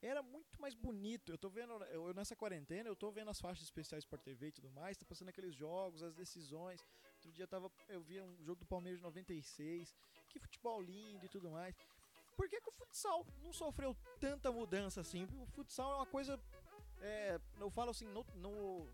[0.00, 1.30] era muito mais bonito.
[1.30, 4.52] Eu tô vendo, eu, nessa quarentena, eu tô vendo as faixas especiais por TV e
[4.52, 6.84] tudo mais, tá passando aqueles jogos, as decisões.
[7.28, 9.94] Outro dia tava, eu vi um jogo do Palmeiras de 96,
[10.30, 11.76] que futebol lindo e tudo mais.
[12.34, 15.28] Por que, que o futsal não sofreu tanta mudança assim?
[15.38, 16.40] O futsal é uma coisa,
[17.02, 18.88] é, eu falo assim, no, no,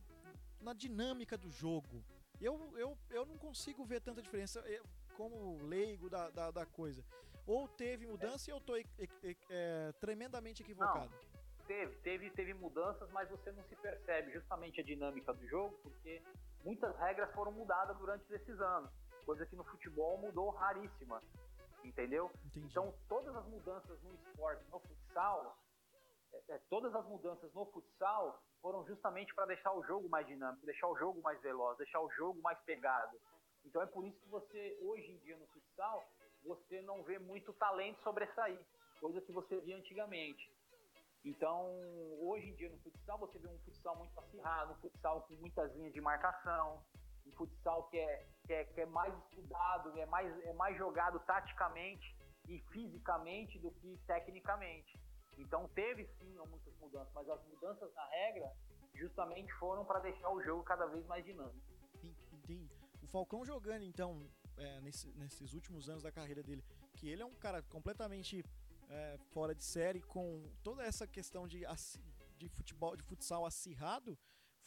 [0.60, 2.04] na dinâmica do jogo.
[2.40, 4.84] Eu, eu, eu não consigo ver tanta diferença eu,
[5.16, 7.04] como leigo da, da, da, coisa.
[7.46, 8.52] Ou teve mudança é.
[8.52, 8.74] e eu tô
[9.48, 11.08] é, tremendamente equivocado.
[11.08, 15.78] Não, teve, teve, teve mudanças, mas você não se percebe justamente a dinâmica do jogo,
[15.84, 16.20] porque
[16.64, 18.90] muitas regras foram mudadas durante esses anos,
[19.24, 21.22] coisa que no futebol mudou raríssima,
[21.84, 22.30] entendeu?
[22.46, 22.66] Entendi.
[22.66, 25.56] Então todas as mudanças no esporte, no futsal,
[26.32, 30.64] é, é, todas as mudanças no futsal foram justamente para deixar o jogo mais dinâmico,
[30.66, 33.20] deixar o jogo mais veloz, deixar o jogo mais pegado.
[33.64, 36.04] Então é por isso que você hoje em dia no futsal
[36.44, 38.58] você não vê muito talento sobressair,
[39.00, 40.52] coisa que você via antigamente.
[41.24, 41.70] Então,
[42.20, 45.74] hoje em dia no futsal, você vê um futsal muito acirrado, um futsal com muitas
[45.74, 46.82] linhas de marcação,
[47.26, 51.18] um futsal que é, que é, que é mais estudado, é mais, é mais jogado
[51.20, 52.14] taticamente
[52.46, 55.00] e fisicamente do que tecnicamente.
[55.38, 58.52] Então, teve sim muitas mudanças, mas as mudanças na regra
[58.94, 61.58] justamente foram para deixar o jogo cada vez mais dinâmico.
[62.02, 62.68] Entendi.
[63.02, 66.62] O Falcão jogando, então, é, nesse, nesses últimos anos da carreira dele,
[66.94, 68.44] que ele é um cara completamente
[68.90, 71.64] é, fora de série com toda essa questão de,
[72.36, 74.18] de futebol, de futsal acirrado,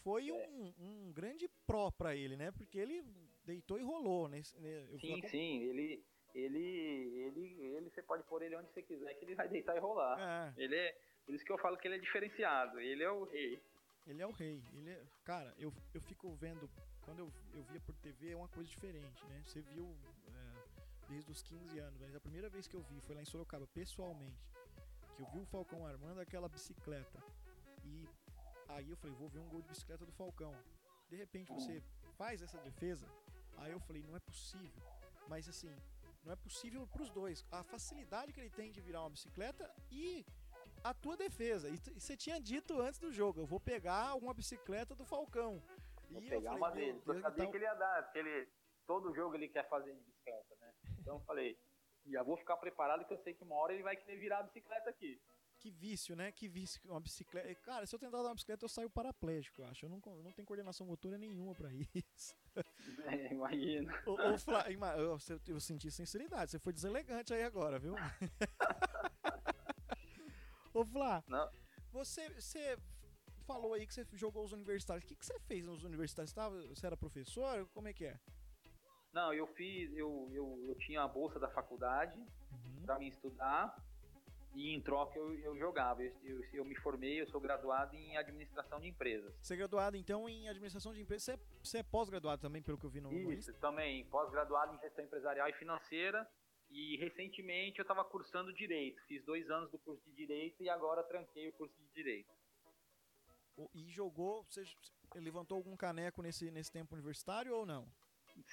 [0.04, 0.34] foi é.
[0.34, 2.52] um, um grande pró para ele, né?
[2.52, 3.04] Porque ele
[3.44, 4.42] deitou e rolou, né?
[4.44, 6.04] sim, sim, ele
[6.36, 9.80] ele ele ele você pode pôr ele onde você quiser que ele vai deitar e
[9.80, 10.54] rolar.
[10.58, 10.64] É.
[10.64, 12.80] Ele é por isso que eu falo que ele é diferenciado.
[12.80, 13.62] Ele é o rei.
[14.06, 14.64] Ele é o rei.
[14.74, 16.70] Ele é, cara, eu, eu fico vendo
[17.02, 19.42] quando eu, eu via por TV é uma coisa diferente, né?
[19.46, 19.98] Você viu
[21.08, 23.68] desde os 15 anos, mas a primeira vez que eu vi foi lá em Sorocaba,
[23.68, 24.46] pessoalmente,
[25.16, 27.24] que eu vi o Falcão armando aquela bicicleta.
[27.84, 28.08] E
[28.70, 30.54] aí eu falei, vou ver um gol de bicicleta do Falcão.
[31.10, 31.82] De repente você
[32.18, 33.08] faz essa defesa,
[33.58, 34.84] aí eu falei, não é possível.
[35.28, 35.76] Mas assim,
[36.24, 37.46] não é possível para os dois.
[37.52, 40.26] A facilidade que ele tem de virar uma bicicleta e
[40.84, 41.70] a tua defesa.
[41.70, 45.62] E você tinha dito antes do jogo, eu vou pegar uma bicicleta do Falcão.
[46.10, 47.02] Vou e pegar eu falei, uma dele.
[47.06, 47.52] Eu sabia então...
[47.52, 48.50] que ele ia dar, porque ele,
[48.86, 50.57] todo jogo ele quer fazer de bicicleta?
[51.08, 51.58] Então eu falei,
[52.06, 54.44] já vou ficar preparado que eu sei que uma hora ele vai querer virar a
[54.44, 55.22] bicicleta aqui.
[55.58, 56.34] Que vício, né?
[56.34, 57.56] Que vício uma bicicleta.
[57.62, 59.86] Cara, se eu tentar dar uma bicicleta, eu saio paraplégico, eu acho.
[59.86, 62.36] Eu não, não tenho coordenação motora nenhuma pra isso.
[63.06, 64.04] É, imagina.
[64.06, 65.18] Ô, ô Flá, eu,
[65.48, 66.52] eu senti sinceridade.
[66.52, 67.96] Você foi deselegante aí agora, viu?
[70.74, 71.50] ô, Flá, não.
[71.94, 72.78] Você, você
[73.46, 75.06] falou aí que você jogou os universitários.
[75.06, 76.32] O que, que você fez nos universitários?
[76.32, 77.66] Você, tava, você era professor?
[77.70, 78.20] Como é que é?
[79.14, 82.86] Não, eu fiz, eu, eu, eu tinha a bolsa da faculdade uhum.
[82.86, 83.76] para me estudar
[84.58, 86.02] e em troca eu, eu jogava.
[86.02, 89.34] Eu, eu, eu, me formei, eu sou graduado em administração de empresas.
[89.42, 91.24] Você é graduado então em administração de empresas?
[91.24, 94.06] Você é, você é pós-graduado também, pelo que eu vi no Isso, também.
[94.06, 96.28] Pós-graduado em gestão empresarial e financeira.
[96.70, 99.02] E recentemente eu estava cursando direito.
[99.06, 102.30] Fiz dois anos do curso de direito e agora tranquei o curso de direito.
[103.74, 104.44] E jogou?
[104.50, 104.64] Você
[105.16, 107.88] levantou algum caneco nesse, nesse tempo universitário ou não?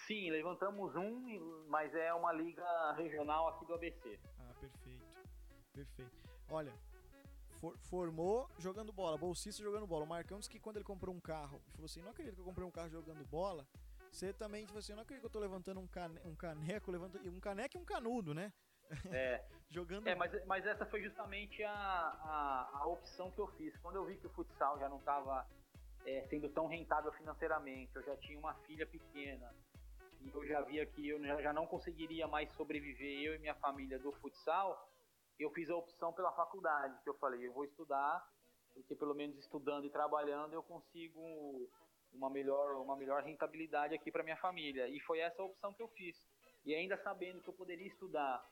[0.07, 4.19] Sim, levantamos um, mas é uma liga regional aqui do ABC.
[4.39, 5.05] Ah, perfeito.
[5.73, 6.25] Perfeito.
[6.51, 6.73] Olha,
[7.61, 10.05] for, formou jogando bola, bolsista jogando bola.
[10.05, 12.41] O Marcão disse que quando ele comprou um carro, ele falou assim: não acredito que
[12.41, 13.67] eu comprei um carro jogando bola.
[14.11, 17.29] Você também falou assim: não acredito que eu tô levantando um, cane, um caneco, levantando,
[17.29, 18.53] um caneco e um canudo, né?
[19.11, 19.45] É.
[19.71, 20.07] Jogando.
[20.07, 23.77] É, mas, mas essa foi justamente a, a, a, opção que eu fiz.
[23.79, 25.45] Quando eu vi que o futsal já não estava
[26.07, 29.53] é, sendo tão rentável financeiramente, eu já tinha uma filha pequena,
[30.25, 33.99] e eu já via que eu já não conseguiria mais sobreviver, eu e minha família,
[33.99, 34.91] do futsal,
[35.39, 38.27] eu fiz a opção pela faculdade, que eu falei, eu vou estudar,
[38.73, 41.69] porque pelo menos estudando e trabalhando eu consigo
[42.13, 44.89] uma melhor, uma melhor rentabilidade aqui para minha família.
[44.89, 46.17] E foi essa a opção que eu fiz.
[46.65, 48.43] E ainda sabendo que eu poderia estudar,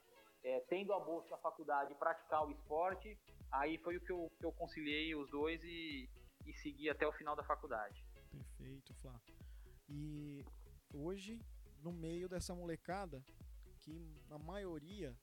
[0.43, 3.19] é, tendo a bolsa da faculdade praticar o esporte,
[3.51, 6.11] aí foi o que eu, que eu conciliei os dois e,
[6.45, 8.05] e segui até o final da faculdade.
[8.31, 9.21] Perfeito, Flá.
[9.89, 10.45] E
[10.95, 11.41] hoje
[11.83, 13.23] no meio dessa molecada
[13.81, 15.17] que a maioria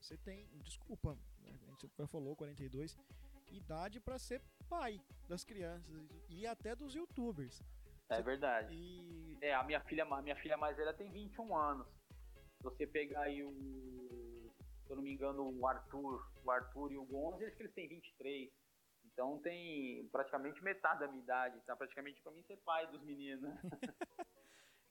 [0.00, 2.96] você tem, desculpa, né, a gente já falou 42,
[3.52, 5.94] idade para ser pai das crianças
[6.28, 7.62] e até dos youtubers.
[8.08, 8.74] É verdade.
[8.74, 9.38] E...
[9.40, 11.86] É, a minha filha, a minha filha mais velha tem 21 anos.
[12.56, 13.52] Se você pegar aí o
[14.86, 17.72] se eu não me engano, o Arthur, o Arthur e o Gonzo, eles que eles
[17.72, 18.50] têm 23.
[19.06, 23.50] Então tem praticamente metade da minha idade, tá praticamente para mim ser pai dos meninos.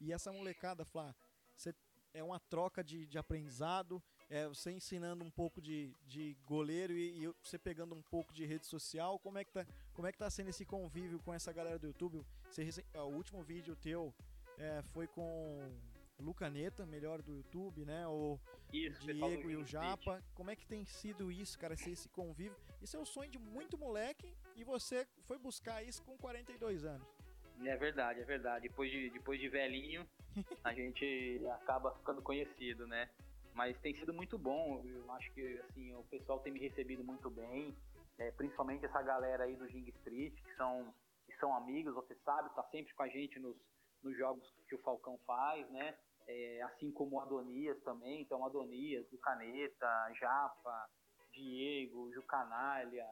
[0.02, 1.16] E essa molecada, Flá,
[1.56, 1.76] você
[2.12, 7.24] é uma troca de, de aprendizado, é você ensinando um pouco de, de goleiro e,
[7.24, 9.20] e, você pegando um pouco de rede social.
[9.20, 11.88] Como é que tá, como é que tá sendo esse convívio com essa galera do
[11.88, 12.26] YouTube?
[12.50, 14.12] Você, o último vídeo teu
[14.58, 15.72] é, foi com
[16.20, 18.08] Lucaneta, melhor do YouTube, né?
[18.08, 18.40] O
[18.74, 20.16] isso, Diego e o Japa.
[20.16, 20.30] Vídeo.
[20.34, 21.76] Como é que tem sido isso, cara?
[21.76, 22.58] Ser esse convívio?
[22.82, 27.21] Isso é o sonho de muito moleque e você foi buscar isso com 42 anos.
[27.64, 28.68] É verdade, é verdade.
[28.68, 30.08] Depois de, depois de velhinho,
[30.64, 33.10] a gente acaba ficando conhecido, né?
[33.54, 34.82] Mas tem sido muito bom.
[34.86, 37.76] Eu acho que assim, o pessoal tem me recebido muito bem.
[38.18, 40.94] É, principalmente essa galera aí do Jing Street, que são,
[41.26, 43.56] que são amigos, você sabe, tá sempre com a gente nos,
[44.04, 45.96] nos jogos que o Falcão faz, né?
[46.28, 48.22] É, assim como o Adonias também.
[48.22, 50.90] Então, Adonias, o Caneta, Japa,
[51.32, 53.08] Diego, Jucanalha,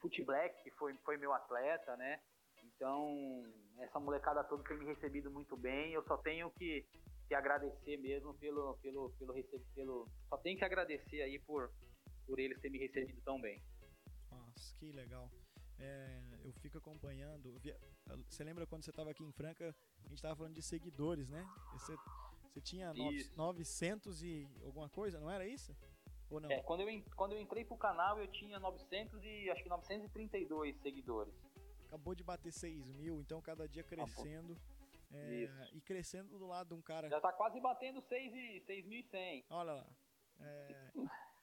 [0.00, 2.20] Fute Black, que foi, foi meu atleta, né?
[2.78, 3.44] Então,
[3.80, 5.92] essa molecada toda tem me recebido muito bem.
[5.92, 6.86] Eu só tenho que,
[7.26, 9.34] que agradecer mesmo pelo, pelo, pelo,
[9.74, 10.08] pelo.
[10.28, 11.72] Só tenho que agradecer aí por,
[12.24, 13.60] por eles terem me recebido tão bem.
[14.30, 15.28] Nossa, que legal.
[15.76, 17.60] É, eu fico acompanhando.
[18.28, 19.74] Você lembra quando você estava aqui em Franca?
[20.04, 21.44] A gente estava falando de seguidores, né?
[21.72, 21.96] Você,
[22.44, 23.36] você tinha isso.
[23.36, 25.76] 900 e alguma coisa, não era isso?
[26.30, 26.50] Ou não?
[26.50, 30.76] É, quando eu, quando eu entrei pro canal eu tinha 900 e acho que 932
[30.80, 31.34] seguidores.
[31.88, 34.54] Acabou de bater 6 mil, então cada dia crescendo.
[35.10, 37.08] É, e crescendo do lado de um cara.
[37.08, 39.46] Já tá quase batendo 6.100.
[39.48, 39.86] Olha lá.
[40.38, 40.90] É,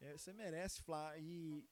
[0.01, 1.17] é, você merece, Flá.
[1.17, 1.67] E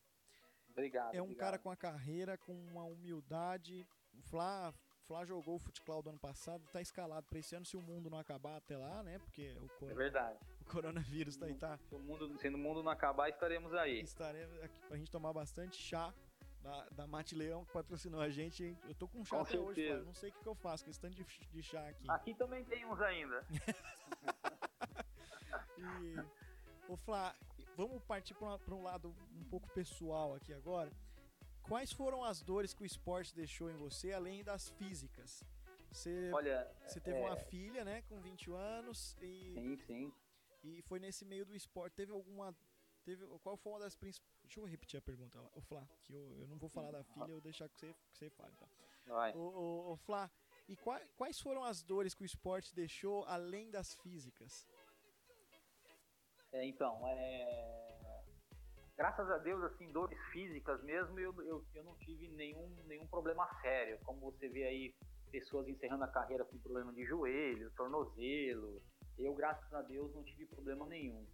[0.71, 1.13] obrigado.
[1.13, 1.45] É um obrigado.
[1.45, 3.87] cara com a carreira, com uma humildade.
[4.11, 7.77] O Flá, Flá jogou o futebol do ano passado, tá escalado para esse ano se
[7.77, 9.19] o mundo não acabar até lá, né?
[9.19, 10.39] Porque o, é verdade.
[10.61, 11.77] o coronavírus tá aí, tá.
[11.77, 14.01] Se o mundo, se o mundo não acabar, estaremos aí.
[14.01, 16.11] Estaremos aqui pra gente tomar bastante chá
[16.63, 18.75] da, da Mate Leão, que patrocinou a gente.
[18.87, 19.69] Eu tô com chá com até certeza.
[19.69, 20.03] hoje, cara.
[20.03, 22.09] não sei o que, que eu faço, questão de, de chá aqui.
[22.09, 23.45] Aqui também tem uns ainda.
[25.77, 27.35] e, ô Flá,
[27.75, 30.91] vamos partir para um lado um pouco pessoal aqui agora.
[31.61, 35.43] Quais foram as dores que o esporte deixou em você, além das físicas?
[35.91, 37.21] Você, Olha, você teve é...
[37.21, 40.13] uma filha, né, com 20 anos e Sim, sim.
[40.63, 42.55] E foi nesse meio do esporte, teve alguma
[43.03, 46.37] teve qual foi uma das principais Deixa eu repetir a pergunta, o Flá, que eu,
[46.39, 48.67] eu não vou falar da filha, eu vou deixar que você, que você fale, tá?
[49.07, 49.33] Vai.
[49.33, 50.29] O, o, o Flá,
[50.67, 54.67] e quais, quais foram as dores que o esporte deixou além das físicas?
[56.51, 58.23] É, então, é...
[58.95, 63.47] graças a Deus, assim, dores físicas mesmo, eu, eu, eu não tive nenhum, nenhum problema
[63.61, 63.99] sério.
[64.03, 64.95] Como você vê aí,
[65.31, 68.81] pessoas encerrando a carreira com problema de joelho, tornozelo.
[69.17, 71.25] Eu, graças a Deus, não tive problema nenhum.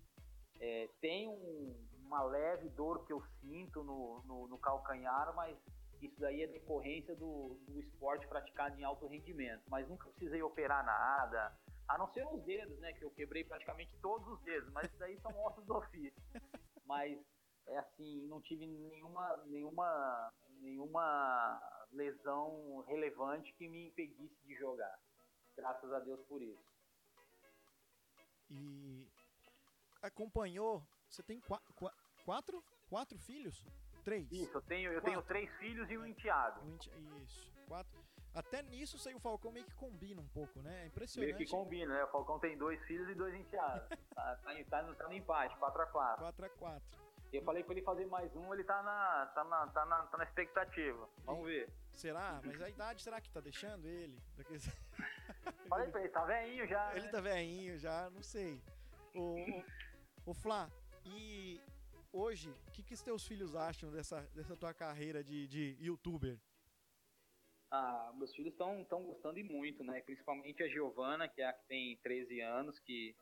[0.59, 5.57] É, tem um, uma leve dor que eu sinto no, no, no, calcanhar, mas
[6.01, 9.63] isso daí é decorrência do, do esporte praticado em alto rendimento.
[9.69, 12.93] Mas nunca precisei operar nada, a não ser os dedos, né?
[12.93, 16.21] Que eu quebrei praticamente todos os dedos, mas isso daí são ossos do ofício.
[16.85, 17.17] Mas
[17.67, 24.99] é assim, não tive nenhuma, nenhuma, nenhuma lesão relevante que me impedisse de jogar.
[25.55, 26.69] Graças a Deus por isso.
[28.49, 29.07] E
[30.01, 30.85] acompanhou.
[31.09, 31.73] Você tem quatro,
[32.23, 33.65] quatro, quatro filhos?
[34.03, 34.31] Três?
[34.31, 36.61] Isso, eu tenho, eu tenho três filhos e um enteado.
[36.61, 36.89] Um ente,
[37.23, 37.99] isso, quatro.
[38.33, 40.83] Até nisso o o Falcão meio que combina um pouco, né?
[40.83, 41.33] É impressionante.
[41.33, 42.03] Meio que combina, né?
[42.03, 43.89] O Falcão tem dois filhos e dois enteados.
[44.15, 46.33] tá, tá, tá, no, tá no empate, 4x4.
[46.33, 46.81] 4x4.
[47.33, 50.17] Eu falei pra ele fazer mais um, ele tá na, tá na, tá na, tá
[50.17, 51.09] na expectativa.
[51.25, 51.73] Vamos e, ver.
[51.93, 52.41] Será?
[52.43, 54.17] Mas a idade será que tá deixando ele?
[55.67, 56.95] falei pra ele, tá velhinho já.
[56.95, 57.11] Ele né?
[57.11, 58.61] tá velhinho já, não sei.
[59.15, 59.35] O,
[60.29, 60.69] o Flá,
[61.05, 61.59] e
[62.13, 66.37] hoje, o que, que os teus filhos acham dessa, dessa tua carreira de, de youtuber?
[67.71, 70.01] Ah, meus filhos estão tão gostando e muito, né?
[70.01, 73.15] Principalmente a Giovana, que é a que tem 13 anos, que,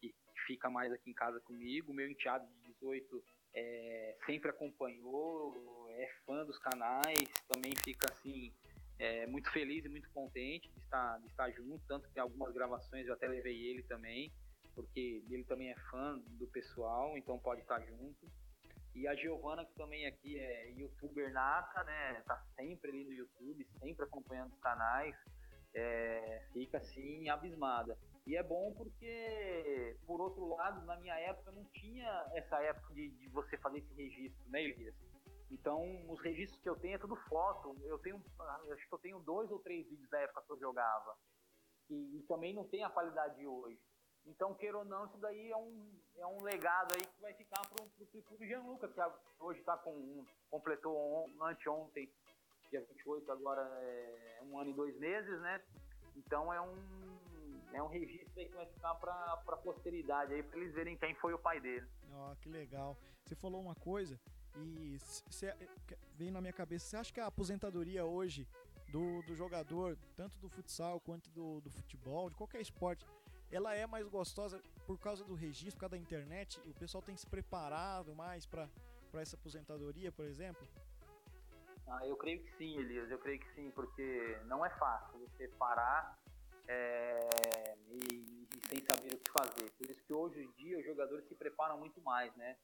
[0.00, 0.14] que
[0.46, 1.92] fica mais aqui em casa comigo.
[1.92, 3.24] Meu enteado de 18
[3.54, 8.52] é, sempre acompanhou, é fã dos canais, também fica assim
[8.98, 13.06] é, muito feliz e muito contente de estar, de estar junto, tanto que algumas gravações
[13.06, 14.32] eu até levei ele também,
[14.78, 18.30] porque ele também é fã do pessoal, então pode estar junto.
[18.94, 22.22] E a Giovana, que também aqui é youtuber nata, né?
[22.24, 25.16] Tá sempre ali no YouTube, sempre acompanhando os canais,
[25.74, 27.98] é, fica assim abismada.
[28.24, 33.10] E é bom porque, por outro lado, na minha época não tinha essa época de,
[33.10, 34.94] de você fazer esse registro, né, Elias?
[35.50, 37.74] Então, os registros que eu tenho é tudo foto.
[37.82, 38.22] Eu tenho,
[38.72, 41.16] acho que eu tenho dois ou três vídeos da época que eu jogava.
[41.90, 43.80] E, e também não tem a qualidade de hoje.
[44.28, 47.60] Então, queira ou não, isso daí é um, é um legado aí que vai ficar
[47.62, 49.00] pro, pro, pro Gianluca, que
[49.42, 52.10] hoje tá com completou on, anteontem,
[52.70, 55.60] dia 28, agora é um ano e dois meses, né?
[56.16, 56.74] Então é um
[57.72, 61.14] é um registro aí que vai ficar para a posteridade aí para eles verem quem
[61.16, 61.86] foi o pai dele.
[62.12, 62.96] Ó, oh, que legal.
[63.24, 64.18] Você falou uma coisa
[64.56, 65.54] e cê,
[66.14, 66.86] veio na minha cabeça.
[66.86, 68.48] Você acha que a aposentadoria hoje
[68.90, 73.06] do, do jogador, tanto do futsal quanto do, do futebol, de qualquer esporte,
[73.50, 77.02] ela é mais gostosa por causa do registro, por causa da internet, e o pessoal
[77.02, 78.68] tem se preparado mais para
[79.14, 80.66] essa aposentadoria, por exemplo?
[81.86, 85.48] Ah, eu creio que sim, Elias, eu creio que sim, porque não é fácil você
[85.48, 86.18] parar
[86.66, 89.70] é, e, e, sem saber o que fazer.
[89.72, 92.58] Por isso que hoje em dia os jogadores se preparam muito mais, né?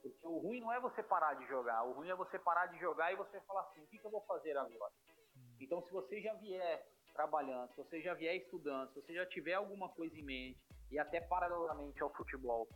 [0.00, 2.78] Porque o ruim não é você parar de jogar, o ruim é você parar de
[2.78, 4.92] jogar e você falar assim, o que, que eu vou fazer agora?
[5.36, 5.56] Hum.
[5.60, 9.54] Então se você já vier trabalhando, se você já vier estudando, se você já tiver
[9.54, 12.68] alguma coisa em mente, e até paralelamente ao futebol,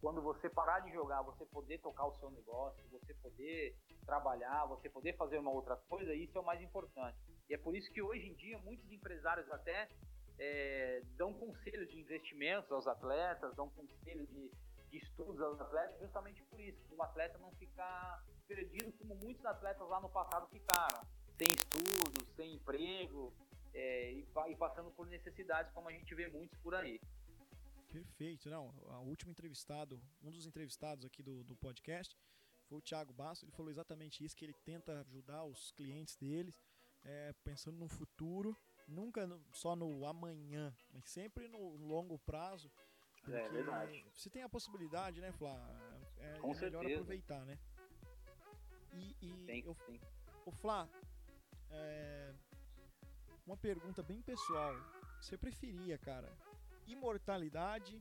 [0.00, 4.88] quando você parar de jogar, você poder tocar o seu negócio, você poder trabalhar, você
[4.88, 7.18] poder fazer uma outra coisa, isso é o mais importante.
[7.48, 9.88] E é por isso que hoje em dia muitos empresários até
[10.38, 14.50] é, dão conselhos de investimentos aos atletas, dão conselhos de,
[14.90, 19.44] de estudos aos atletas, justamente por isso, para o atleta não ficar perdido como muitos
[19.44, 21.00] atletas lá no passado ficaram,
[21.38, 23.32] sem estudos, sem emprego
[23.76, 27.00] é, e, e, passando por necessidades como a gente vê muitos por aí.
[27.92, 32.16] Perfeito, não, o último entrevistado, um dos entrevistados aqui do, do podcast
[32.68, 36.60] foi o Thiago Basso, ele falou exatamente isso, que ele tenta ajudar os clientes deles,
[37.04, 38.56] é, pensando no futuro,
[38.88, 42.70] nunca no, só no amanhã, mas sempre no longo prazo,
[43.28, 44.06] é verdade.
[44.14, 45.58] Você tem a possibilidade, né, Flá?
[46.18, 46.94] É, Com é melhor certeza.
[46.94, 47.58] aproveitar, né?
[48.92, 50.00] E, e tem, eu, tem.
[50.44, 50.88] o Flá,
[51.70, 52.34] é,
[53.46, 54.74] uma pergunta bem pessoal.
[55.20, 56.30] Você preferia, cara,
[56.86, 58.00] imortalidade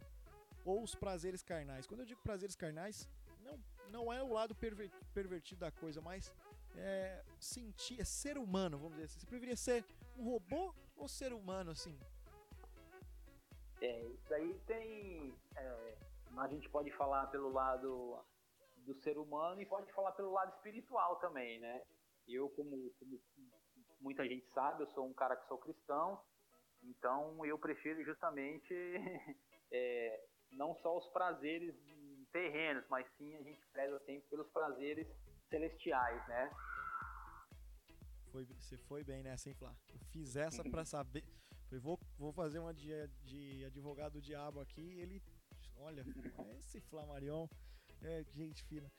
[0.66, 1.86] ou os prazeres carnais?
[1.86, 3.08] Quando eu digo prazeres carnais,
[3.42, 4.56] não, não é o lado
[5.14, 6.34] pervertido da coisa, mas
[6.76, 9.20] é sentir, é ser humano, vamos dizer assim.
[9.20, 9.86] Você preferia ser
[10.18, 11.98] um robô ou ser humano, assim?
[13.82, 15.34] É, isso aí tem.
[15.56, 15.98] É,
[16.38, 18.20] a gente pode falar pelo lado
[18.78, 21.84] do ser humano e pode falar pelo lado espiritual também, né?
[22.28, 23.22] Eu, como, como
[24.06, 26.22] muita gente sabe, eu sou um cara que sou cristão,
[26.84, 28.72] então eu prefiro justamente
[29.72, 31.76] é, não só os prazeres
[32.32, 35.08] terrenos, mas sim a gente preza sempre pelos prazeres
[35.50, 36.52] celestiais, né?
[38.32, 39.74] Foi, você foi bem nessa, hein, Flá?
[39.92, 41.24] Eu fiz essa para saber.
[41.68, 42.92] Falei, vou, vou fazer uma de,
[43.24, 45.00] de advogado do diabo aqui.
[45.00, 45.24] Ele,
[45.78, 46.04] olha,
[46.60, 47.48] esse Flamarion
[48.04, 48.92] é gente fina.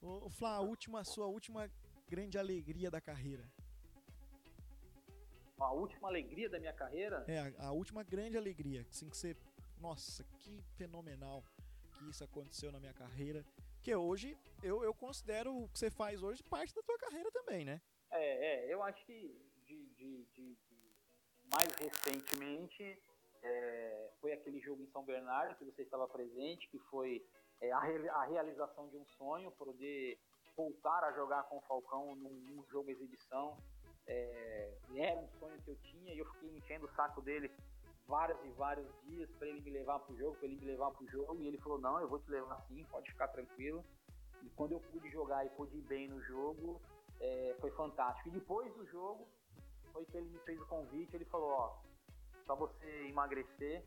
[0.00, 1.68] O Flá, a última, sua última
[2.06, 3.50] grande alegria da carreira.
[5.58, 7.24] A última alegria da minha carreira?
[7.28, 8.86] É, a, a última grande alegria.
[8.90, 9.36] Assim que você.
[9.78, 11.42] Nossa, que fenomenal
[11.92, 13.44] que isso aconteceu na minha carreira.
[13.82, 17.64] Que hoje eu, eu considero o que você faz hoje parte da tua carreira também,
[17.64, 17.80] né?
[18.10, 20.96] É, é eu acho que de, de, de, de
[21.52, 22.98] mais recentemente
[23.42, 27.24] é, foi aquele jogo em São Bernardo que você estava presente, que foi
[27.60, 30.18] é, a, re, a, realização de um sonho, poder
[30.56, 33.56] voltar a jogar com o Falcão num, num jogo exibição.
[34.12, 37.50] É, era um sonho que eu tinha e eu fiquei enchendo o saco dele
[38.06, 41.08] vários e vários dias para ele me levar pro jogo, para ele me levar pro
[41.08, 43.82] jogo, e ele falou: "Não, eu vou te levar sim, pode ficar tranquilo".
[44.42, 46.80] E quando eu pude jogar e pude ir bem no jogo,
[47.20, 48.28] é, foi fantástico.
[48.28, 49.26] E depois do jogo,
[49.92, 51.76] foi que ele me fez o convite, ele falou: "Ó,
[52.46, 53.82] só você emagrecer,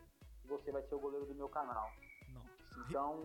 [0.46, 1.92] você vai ser o goleiro do meu canal".
[2.30, 2.90] Nossa.
[2.90, 3.20] Então,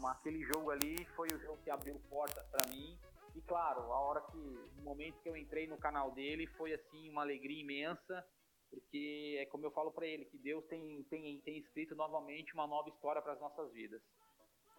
[0.00, 0.18] Nossa.
[0.18, 2.96] aquele jogo ali foi o jogo que abriu portas para mim.
[3.34, 7.08] E claro, a hora que, no momento que eu entrei no canal dele, foi assim
[7.08, 8.24] uma alegria imensa
[8.72, 12.66] porque é como eu falo para ele que Deus tem, tem, tem escrito novamente uma
[12.66, 14.00] nova história para as nossas vidas.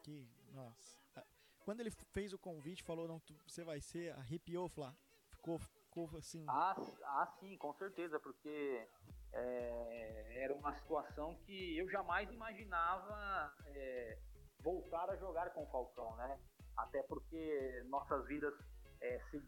[0.02, 1.00] Que nossa.
[1.63, 4.94] Quando ele fez o convite, falou não, tu, você vai ser, arrepiou, Flá.
[5.30, 6.44] Ficou, ficou assim.
[6.50, 8.86] Ah, ah, sim, com certeza, porque
[9.32, 14.20] é, era uma situação que eu jamais imaginava é,
[14.60, 16.39] voltar a jogar com o Falcão, né?
[16.78, 18.54] Até porque nossas vidas
[19.02, 19.42] é, se,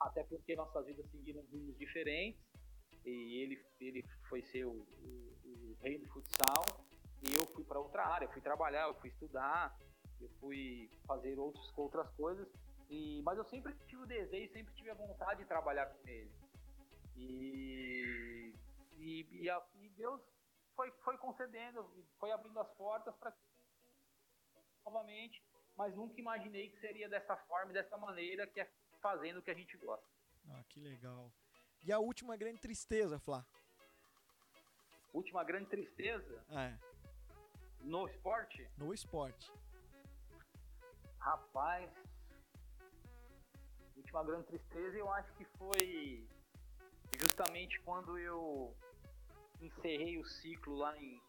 [0.00, 2.40] até porque nossas vidas seguiram rumos diferentes
[3.04, 6.64] e ele, ele foi ser o, o, o rei do futsal
[7.22, 9.76] e eu fui para outra área, eu fui trabalhar, eu fui estudar,
[10.20, 12.48] eu fui fazer outros, outras coisas,
[12.88, 16.30] e, mas eu sempre tive o desejo, sempre tive a vontade de trabalhar com ele.
[17.16, 18.52] E,
[18.96, 20.20] e, e, a, e Deus
[20.76, 21.84] foi, foi concedendo,
[22.18, 23.34] foi abrindo as portas para
[24.84, 25.42] novamente,
[25.78, 28.68] mas nunca imaginei que seria dessa forma, dessa maneira, que é
[29.00, 30.04] fazendo o que a gente gosta.
[30.50, 31.32] Ah, que legal.
[31.84, 33.46] E a última grande tristeza, Flá?
[35.12, 36.44] Última grande tristeza?
[36.50, 36.76] É.
[37.80, 38.68] No esporte?
[38.76, 39.52] No esporte.
[41.20, 41.88] Rapaz.
[43.96, 46.28] Última grande tristeza eu acho que foi
[47.20, 48.76] justamente quando eu
[49.60, 51.22] encerrei o ciclo lá em,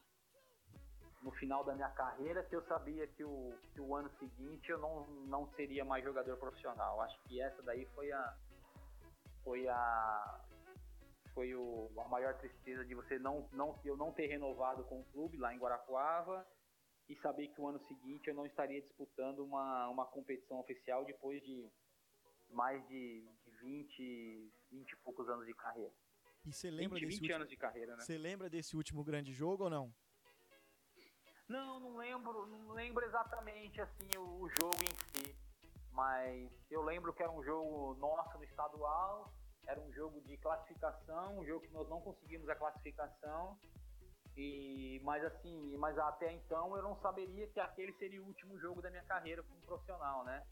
[1.21, 4.79] no final da minha carreira, que eu sabia que o, que o ano seguinte eu
[4.79, 7.01] não, não seria mais jogador profissional.
[7.01, 8.37] Acho que essa daí foi a,
[9.43, 10.45] foi a
[11.33, 15.05] foi o, a maior tristeza de você não, não eu não ter renovado com o
[15.05, 16.45] clube lá em Guarapuava
[17.07, 21.41] e saber que o ano seguinte eu não estaria disputando uma, uma competição oficial depois
[21.43, 21.69] de
[22.49, 25.93] mais de, de 20, 20 e poucos anos de carreira.
[26.45, 28.01] E você lembra 20, desse 20 último, anos de carreira, né?
[28.01, 29.93] Você lembra desse último grande jogo ou não?
[31.49, 35.35] Não, não lembro, não lembro exatamente assim o, o jogo em si,
[35.91, 39.33] mas eu lembro que era um jogo nosso no estadual
[39.69, 43.55] era um jogo de classificação, um jogo que nós não conseguimos a classificação.
[44.35, 48.81] E, mas assim, mas até então eu não saberia que aquele seria o último jogo
[48.81, 50.43] da minha carreira como profissional, né?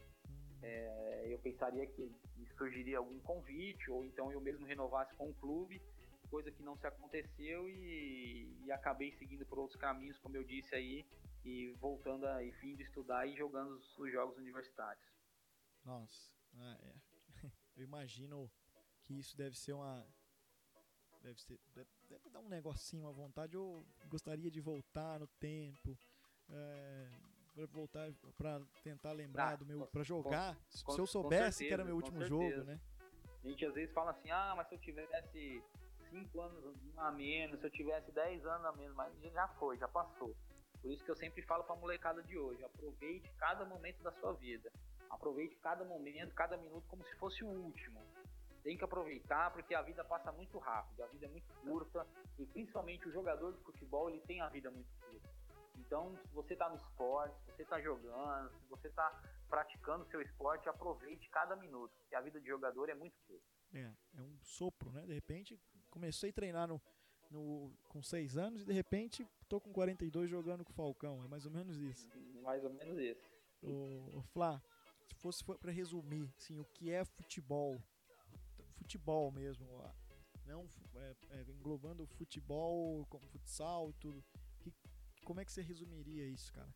[0.62, 2.12] É, eu pensaria que
[2.56, 5.80] surgiria algum convite ou então eu mesmo renovasse com o clube
[6.28, 10.74] coisa que não se aconteceu e, e, acabei seguindo por outros caminhos, como eu disse
[10.74, 11.06] aí,
[11.44, 15.04] e voltando a e fim de estudar e jogando os, os jogos universitários.
[15.84, 16.94] Nossa, ah, é.
[17.76, 18.50] eu imagino
[19.02, 20.06] que isso deve ser uma
[21.22, 23.54] deve ser deve, deve, dar um negocinho à vontade.
[23.54, 25.98] Eu gostaria de voltar no tempo,
[26.50, 27.08] é,
[27.54, 30.56] para voltar para tentar lembrar ah, do meu para jogar.
[30.84, 32.80] Com, se eu soubesse certeza, que era meu último jogo, né?
[33.44, 35.62] A gente às vezes fala assim, ah, mas se eu tivesse
[36.10, 39.88] 5 anos a menos, se eu tivesse 10 anos a menos, mas já foi, já
[39.88, 40.34] passou.
[40.80, 44.12] Por isso que eu sempre falo para a molecada de hoje, aproveite cada momento da
[44.12, 44.70] sua vida.
[45.10, 48.00] Aproveite cada momento, cada minuto como se fosse o último.
[48.62, 52.06] Tem que aproveitar porque a vida passa muito rápido, a vida é muito curta
[52.38, 55.28] e principalmente o jogador de futebol ele tem a vida muito curta.
[55.78, 60.20] Então, se você está no esporte, se você está jogando, se você está praticando seu
[60.20, 63.46] esporte, aproveite cada minuto, porque a vida de jogador é muito curta.
[63.72, 65.06] É, é um sopro, né?
[65.06, 65.58] De repente,
[65.90, 66.80] comecei a treinar no,
[67.30, 71.22] no, com 6 anos e de repente tô com 42 jogando com o Falcão.
[71.24, 72.08] É mais ou menos isso.
[72.42, 73.30] Mais ou menos isso.
[73.62, 74.62] O, o Flá,
[75.06, 77.82] se fosse para resumir, assim, o que é futebol,
[78.76, 79.66] futebol mesmo,
[80.46, 84.24] não é, é, englobando o futebol, como futsal, tudo.
[84.60, 84.72] Que,
[85.24, 86.74] como é que você resumiria isso, cara?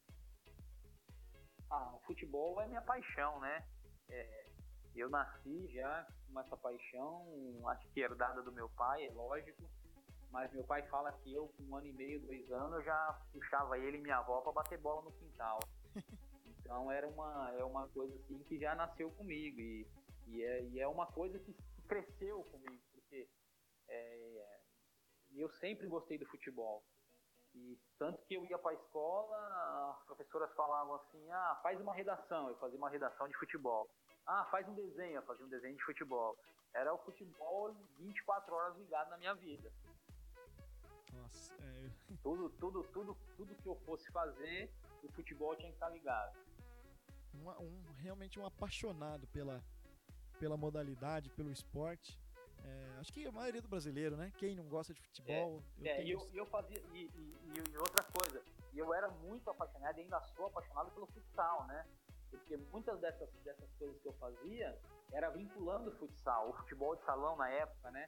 [1.70, 3.66] Ah, o futebol é minha paixão, né?
[4.08, 4.51] É,
[5.00, 7.26] eu nasci já com essa paixão,
[7.68, 9.62] acho que herdada do meu pai, é lógico.
[10.30, 13.20] Mas meu pai fala que eu, com um ano e meio, dois anos, eu já
[13.32, 15.60] puxava ele e minha avó para bater bola no quintal.
[16.64, 19.86] Então era uma, é uma coisa assim que já nasceu comigo e,
[20.28, 21.54] e, é, e é uma coisa que
[21.88, 23.28] cresceu comigo, porque
[23.88, 24.60] é,
[25.34, 26.82] eu sempre gostei do futebol.
[27.54, 31.94] E tanto que eu ia para a escola, as professoras falavam assim: ah, faz uma
[31.94, 32.48] redação.
[32.48, 33.90] Eu fazia uma redação de futebol.
[34.26, 35.16] Ah, faz um desenho.
[35.16, 36.36] Eu fazia um desenho de futebol.
[36.74, 39.70] Era o futebol 24 horas ligado na minha vida.
[41.12, 41.90] Nossa, é...
[42.22, 44.70] tudo, tudo, tudo, tudo que eu fosse fazer,
[45.02, 46.38] o futebol tinha que estar ligado.
[47.34, 49.62] Um, um realmente um apaixonado pela,
[50.38, 52.18] pela modalidade, pelo esporte.
[52.64, 54.32] É, acho que a maioria do brasileiro, né?
[54.38, 55.62] Quem não gosta de futebol.
[55.82, 56.80] É, eu, é, eu, eu fazia.
[56.92, 58.42] E, e, e, outra coisa,
[58.72, 61.84] eu era muito apaixonado e ainda sou apaixonado pelo futsal, né?
[62.32, 64.78] Porque muitas dessas, dessas coisas que eu fazia
[65.12, 68.06] era vinculando o futsal, o futebol de salão na época, né?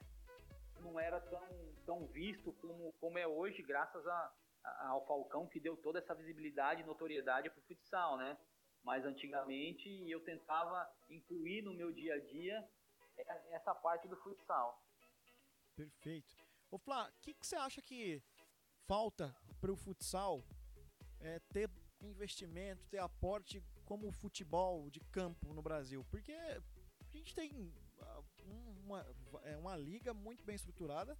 [0.81, 1.47] Não era tão,
[1.85, 4.33] tão visto como, como é hoje, graças a,
[4.64, 8.37] a, ao Falcão, que deu toda essa visibilidade e notoriedade para o futsal, né?
[8.83, 12.66] Mas antigamente eu tentava incluir no meu dia a dia
[13.51, 14.83] essa parte do futsal.
[15.77, 16.35] Perfeito.
[16.70, 18.22] Ô Flá, o que, que você acha que
[18.87, 20.43] falta para o futsal
[21.20, 21.70] é, ter
[22.01, 26.05] investimento, ter aporte como o futebol de campo no Brasil?
[26.11, 26.61] Porque a
[27.12, 28.22] gente tem ah,
[28.85, 29.07] uma,
[29.45, 31.16] é uma liga muito bem estruturada,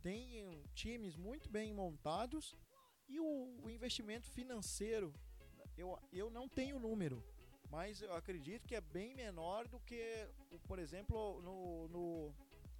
[0.00, 2.56] tem times muito bem montados
[3.08, 5.12] e o, o investimento financeiro,
[5.76, 7.24] eu, eu não tenho número,
[7.70, 10.28] mas eu acredito que é bem menor do que,
[10.66, 12.34] por exemplo, no, no,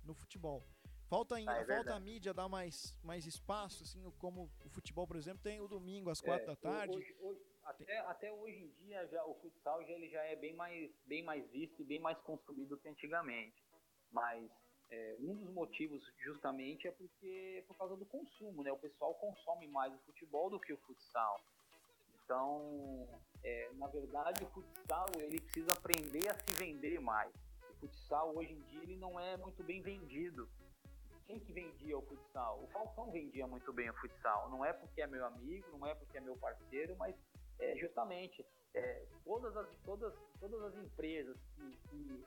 [0.05, 0.65] no futebol.
[1.09, 5.07] Falta ainda, ah, é falta a mídia dar mais, mais espaço, assim, como o futebol,
[5.07, 6.95] por exemplo, tem o domingo às quatro é, da tarde.
[6.95, 10.55] Hoje, hoje, até, até hoje em dia já, o futsal já, ele já é bem
[10.55, 13.63] mais, bem mais visto e bem mais construído que antigamente.
[14.11, 14.51] Mas
[14.91, 18.73] é, um dos motivos justamente é porque por causa do consumo, né?
[18.73, 21.41] O pessoal consome mais o futebol do que o futsal.
[22.25, 23.07] Então,
[23.45, 27.33] é, na verdade, o futsal ele precisa aprender a se vender mais.
[27.71, 30.49] O futsal hoje em dia ele não é muito bem vendido.
[31.27, 32.63] Quem que vendia o futsal?
[32.63, 34.49] O Falcão vendia muito bem o futsal.
[34.49, 37.15] Não é porque é meu amigo, não é porque é meu parceiro, mas
[37.61, 38.45] é, justamente
[38.75, 42.27] é, todas, as, todas, todas as empresas que, que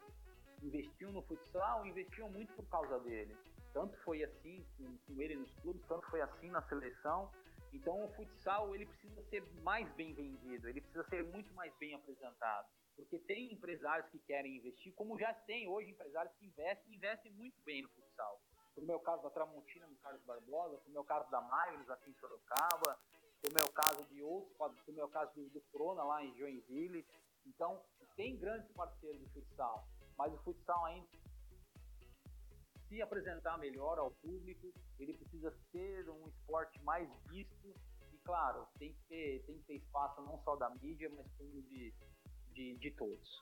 [0.63, 3.35] investiam no futsal investiam muito por causa dele.
[3.73, 7.31] Tanto foi assim com, com ele nos clubes, tanto foi assim na seleção.
[7.73, 11.93] Então o futsal ele precisa ser mais bem vendido, ele precisa ser muito mais bem
[11.95, 12.67] apresentado.
[12.95, 17.59] Porque tem empresários que querem investir, como já tem hoje empresários que investem investem muito
[17.63, 18.41] bem no futsal.
[18.75, 22.15] No meu caso da Tramontina, no Carlos Barbosa, no meu caso da Magnus aqui em
[22.15, 22.99] Sorocaba,
[23.43, 24.55] no meu caso de outros,
[24.87, 27.05] no meu caso do, Corona lá em Joinville.
[27.45, 27.83] Então,
[28.15, 29.87] tem grandes parceiros do futsal,
[30.17, 31.07] mas o futsal ainda
[32.91, 37.73] se apresentar melhor ao público, ele precisa ser um esporte mais visto
[38.11, 41.61] e, claro, tem que ter, tem que ter espaço não só da mídia, mas como
[41.63, 41.93] de,
[42.53, 43.41] de, de todos.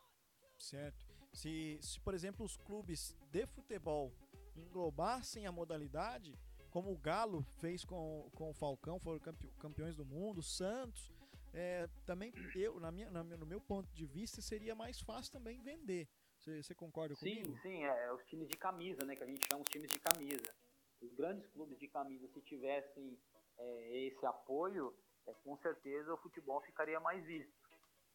[0.60, 1.04] Certo.
[1.34, 4.14] Se, se, por exemplo, os clubes de futebol
[4.56, 6.38] englobassem a modalidade,
[6.70, 9.20] como o Galo fez com, com o Falcão, foram
[9.60, 11.12] campeões do mundo, Santos,
[11.54, 15.62] é, também eu, na minha, na, no meu ponto de vista, seria mais fácil também
[15.62, 16.08] vender.
[16.38, 17.54] Você, concorda sim, comigo?
[17.58, 19.16] Sim, sim, é, os times de camisa, né?
[19.16, 20.56] Que a gente chama os times de camisa.
[21.02, 23.18] os grandes clubes de camisa, se tivessem
[23.58, 24.96] é, esse apoio,
[25.28, 27.54] é, com certeza o futebol ficaria mais visto,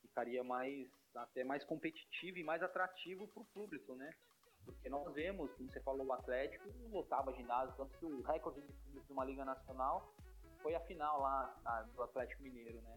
[0.01, 4.11] ficaria mais até mais competitivo e mais atrativo para o público, né?
[4.65, 8.73] Porque nós vemos, como você falou, o Atlético lotava ginásio, tanto que o recorde de
[8.73, 10.13] público de uma Liga Nacional
[10.63, 12.97] foi a final lá a, do Atlético Mineiro, né?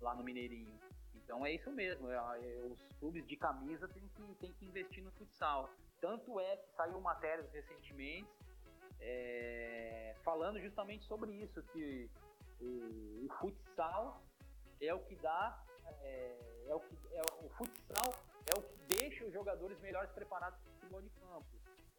[0.00, 0.78] Lá no Mineirinho.
[1.14, 5.02] Então é isso mesmo, é, é, os clubes de camisa têm que, têm que investir
[5.02, 5.68] no futsal.
[6.00, 8.30] Tanto é que saiu matérias recentemente
[9.00, 12.08] é, falando justamente sobre isso, que
[12.60, 14.22] o, o, futsal
[14.80, 15.64] é o que dá,
[16.02, 18.14] é, é o que é, o futsal
[18.46, 21.46] é o que deixa os jogadores melhores preparados para o futebol de campo.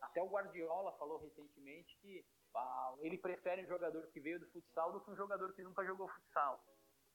[0.01, 2.25] Até o Guardiola falou recentemente que
[2.55, 5.85] ah, ele prefere um jogador que veio do futsal do que um jogador que nunca
[5.85, 6.63] jogou futsal.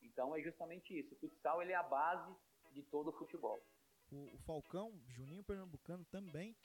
[0.03, 1.15] Então é justamente isso.
[1.15, 2.35] O futsal ele é a base
[2.73, 3.61] de todo o futebol.
[4.11, 6.57] O, o Falcão, Juninho Pernambucano também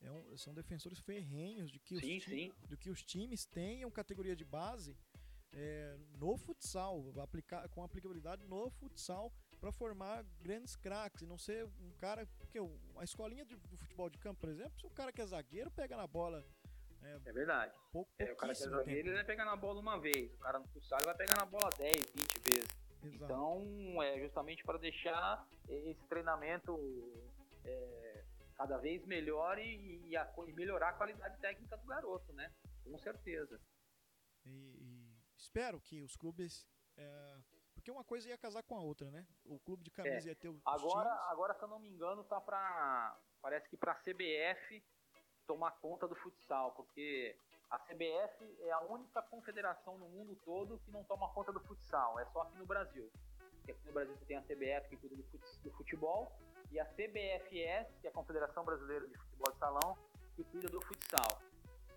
[0.00, 2.52] é um, são defensores ferrenhos de que, sim, os sim.
[2.68, 4.96] de que os times tenham categoria de base
[5.52, 11.64] é, no futsal, aplicar, com aplicabilidade no futsal para formar grandes craques e não ser
[11.64, 12.26] um cara.
[12.38, 15.26] Porque a escolinha do, do, futebol de campo, por exemplo, se o cara que é
[15.26, 16.44] zagueiro pega na bola.
[17.02, 17.74] É, é verdade.
[17.92, 20.38] Pouco, é, o cara que é zagueiro ele vai pegar na bola uma vez, o
[20.38, 22.80] cara no futsal vai pegar na bola 10, 20 vezes.
[23.02, 23.24] Exato.
[23.24, 26.78] Então, é justamente para deixar esse treinamento
[27.64, 32.52] é, cada vez melhor e, e, a, e, melhorar a qualidade técnica do garoto, né?
[32.84, 33.58] Com certeza.
[34.44, 36.66] E, e espero que os clubes.
[36.96, 37.38] É,
[37.80, 39.26] porque uma coisa ia casar com a outra, né?
[39.46, 40.32] O clube de camisa é.
[40.32, 41.30] ia ter os agora, times.
[41.30, 44.84] agora, se eu não me engano, tá para parece que para CBF
[45.46, 47.34] tomar conta do futsal, porque
[47.70, 52.20] a CBF é a única confederação no mundo todo que não toma conta do futsal,
[52.20, 53.10] é só aqui no Brasil.
[53.56, 56.30] Porque aqui no Brasil você tem a CBF que cuida do futebol
[56.70, 59.96] e a CBFS, que é a Confederação Brasileira de Futebol de Salão,
[60.36, 61.40] que cuida do futsal.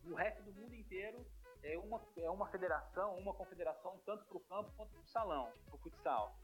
[0.05, 1.25] O resto do mundo inteiro
[1.63, 5.51] é uma, é uma federação, uma confederação, tanto para o campo quanto para o salão,
[5.65, 6.35] para o futsal.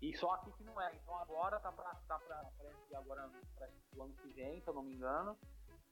[0.00, 0.94] E só aqui que não é.
[0.94, 3.28] Então agora tá para tá pra, parece que agora
[3.90, 5.36] que o ano que vem, se eu não me engano,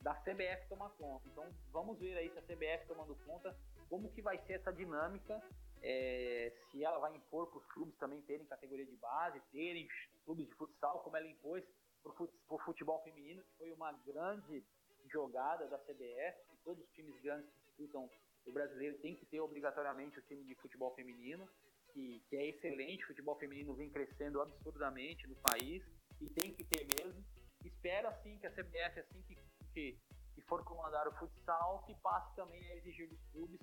[0.01, 1.27] da CBF tomar conta.
[1.29, 3.57] Então vamos ver aí se a CBF tomando conta,
[3.89, 5.43] como que vai ser essa dinâmica,
[5.83, 9.89] é, se ela vai impor para os clubes também terem categoria de base, terem
[10.25, 11.65] clubes de futsal, como ela impôs
[12.03, 14.65] para o futebol feminino, que foi uma grande
[15.11, 18.09] jogada da CBF, que todos os times grandes que disputam
[18.47, 21.49] o brasileiro têm que ter obrigatoriamente o time de futebol feminino,
[21.93, 25.83] que, que é excelente, o futebol feminino vem crescendo absurdamente no país
[26.21, 27.25] e tem que ter mesmo.
[27.65, 29.37] Espero assim que a CBF, assim que,
[29.75, 29.99] que,
[30.35, 33.61] que for comandar o futsal, que passe também a exigir dos clubes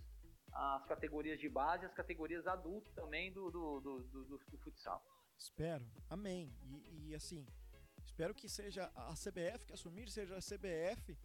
[0.54, 5.04] as categorias de base as categorias adultas também do, do, do, do, do futsal.
[5.38, 6.56] Espero, amém.
[6.64, 7.46] E, e, assim,
[8.06, 11.18] espero que seja a CBF que assumir, seja a CBF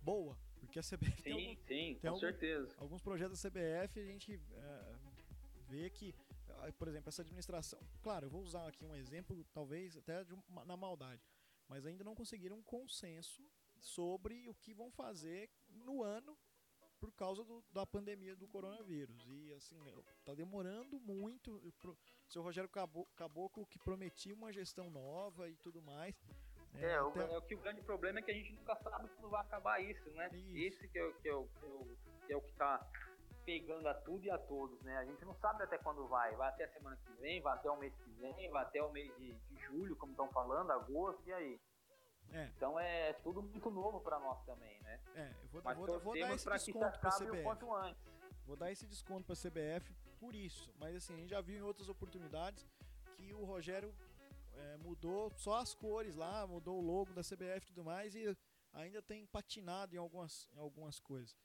[0.00, 2.74] boa, porque a CBF sim, tem, algum, sim, tem com algum, certeza.
[2.78, 4.96] alguns projetos da CBF a gente é,
[5.68, 6.14] vê que,
[6.48, 10.64] ah, por exemplo, essa administração, claro, eu vou usar aqui um exemplo, talvez até uma,
[10.64, 11.22] na maldade,
[11.68, 13.42] mas ainda não conseguiram um consenso
[13.78, 16.36] sobre o que vão fazer no ano
[16.98, 19.26] por causa do, da pandemia do coronavírus.
[19.28, 19.78] E assim,
[20.24, 21.56] tá demorando muito.
[21.56, 21.96] O
[22.28, 22.70] seu Rogério
[23.14, 26.14] Caboclo que prometia uma gestão nova e tudo mais.
[26.80, 29.08] É, é, o, é, o que o grande problema é que a gente nunca sabe
[29.08, 30.28] quando vai acabar isso, né?
[30.32, 30.56] Isso.
[30.56, 31.96] Esse que é, que, é o, que, é o,
[32.26, 32.86] que é o que tá
[33.44, 34.96] pegando a tudo e a todos, né?
[34.98, 36.34] A gente não sabe até quando vai.
[36.34, 38.90] Vai até a semana que vem, vai até o mês que vem, vai até o
[38.90, 41.60] mês de, de julho, como estão falando, agosto, e aí?
[42.32, 42.50] É.
[42.56, 45.00] Então é tudo muito novo para nós também, né?
[45.14, 47.42] É, eu vou, Mas vou, vou dar esse desconto para CBF.
[47.44, 48.02] quanto antes.
[48.44, 50.72] Vou dar esse desconto para CBF por isso.
[50.78, 52.68] Mas assim, a gente já viu em outras oportunidades
[53.16, 53.94] que o Rogério
[54.56, 58.36] é, mudou só as cores lá, mudou o logo da CBF e tudo mais e
[58.72, 61.36] ainda tem patinado em algumas, em algumas coisas.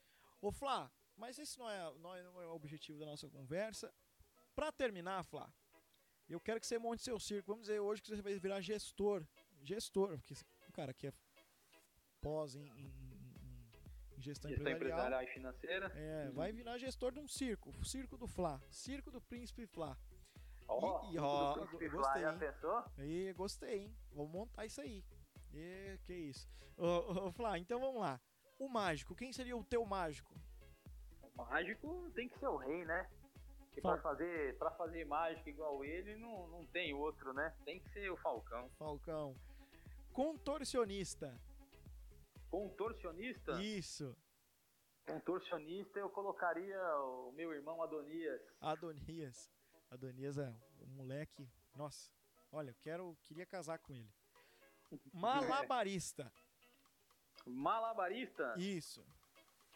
[0.42, 3.94] Ô Flá, mas esse não é, não é, não é o objetivo da nossa conversa.
[4.56, 5.52] Para terminar, Flá,
[6.30, 7.52] eu quero que você monte seu circo.
[7.52, 9.26] Vamos dizer hoje que você vai virar gestor.
[9.64, 10.34] Gestor, porque
[10.68, 11.14] um cara que é
[12.20, 12.94] pós em, em,
[14.18, 15.92] em gestão, gestão empresarial, empresarial e financeira.
[15.96, 16.34] É, uhum.
[16.34, 19.98] vai virar gestor de um circo, o circo do Flá, circo do Príncipe Flá.
[20.74, 21.90] Oh, e, ó, gostei,
[22.40, 22.84] pensou?
[23.00, 23.96] E gostei, hein?
[24.14, 25.04] Vou montar isso aí.
[25.54, 26.50] E, que isso.
[26.78, 28.20] Ô, Flá, então vamos lá.
[28.58, 30.34] O mágico, quem seria o teu mágico?
[31.22, 33.10] O mágico tem que ser o rei, né?
[33.60, 37.56] Porque pra fazer, pra fazer mágica igual ele, não, não tem outro, né?
[37.66, 38.70] Tem que ser o Falcão.
[38.78, 39.36] Falcão.
[40.14, 41.40] Contorcionista.
[42.50, 43.62] Contorcionista?
[43.62, 44.16] Isso.
[45.06, 48.42] Contorcionista eu colocaria o meu irmão Adonias.
[48.60, 49.52] Adonias.
[49.92, 51.52] Adonias é um moleque.
[51.76, 52.10] Nossa,
[52.50, 54.10] olha, eu quero, queria casar com ele.
[55.14, 56.32] Malabarista.
[57.46, 58.56] Malabarista?
[58.58, 59.06] Isso.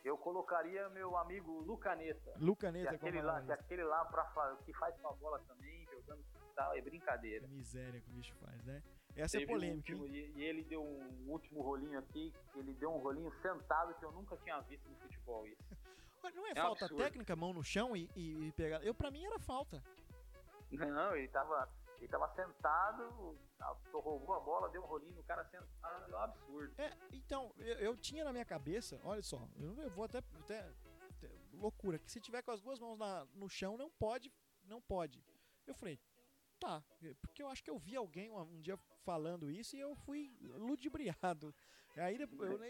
[0.06, 2.34] Eu colocaria meu amigo Lucaneta.
[2.38, 6.24] Lucaneta, que aquele lá, que aquele lá pra, que faz com a bola também, jogando
[6.56, 7.48] tal, é brincadeira.
[7.48, 8.82] Miséria que o bicho faz, né?
[9.16, 9.94] Essa é polêmica.
[9.94, 13.94] Um último, e, e, ele deu um último rolinho aqui, ele deu um rolinho sentado
[13.96, 15.62] que eu nunca tinha visto no futebol isso.
[16.34, 17.04] Não é, é falta absurdo.
[17.04, 18.84] técnica, mão no chão e, e, e pegar.
[18.84, 19.84] Eu, pra mim, era falta.
[20.78, 21.70] Não, ele tava.
[21.98, 23.40] Ele tava sentado,
[23.94, 26.74] roubou a bola, deu um rolinho no cara sentado, é um absurdo.
[26.78, 30.60] É, então, eu, eu tinha na minha cabeça, olha só, eu, eu vou até, até,
[31.10, 34.32] até, Loucura, que se tiver com as duas mãos na, no chão, não pode,
[34.66, 35.24] não pode.
[35.66, 35.98] Eu falei,
[36.60, 36.84] tá,
[37.22, 40.38] porque eu acho que eu vi alguém um, um dia falando isso e eu fui
[40.42, 41.56] ludibriado.
[41.96, 42.18] Aí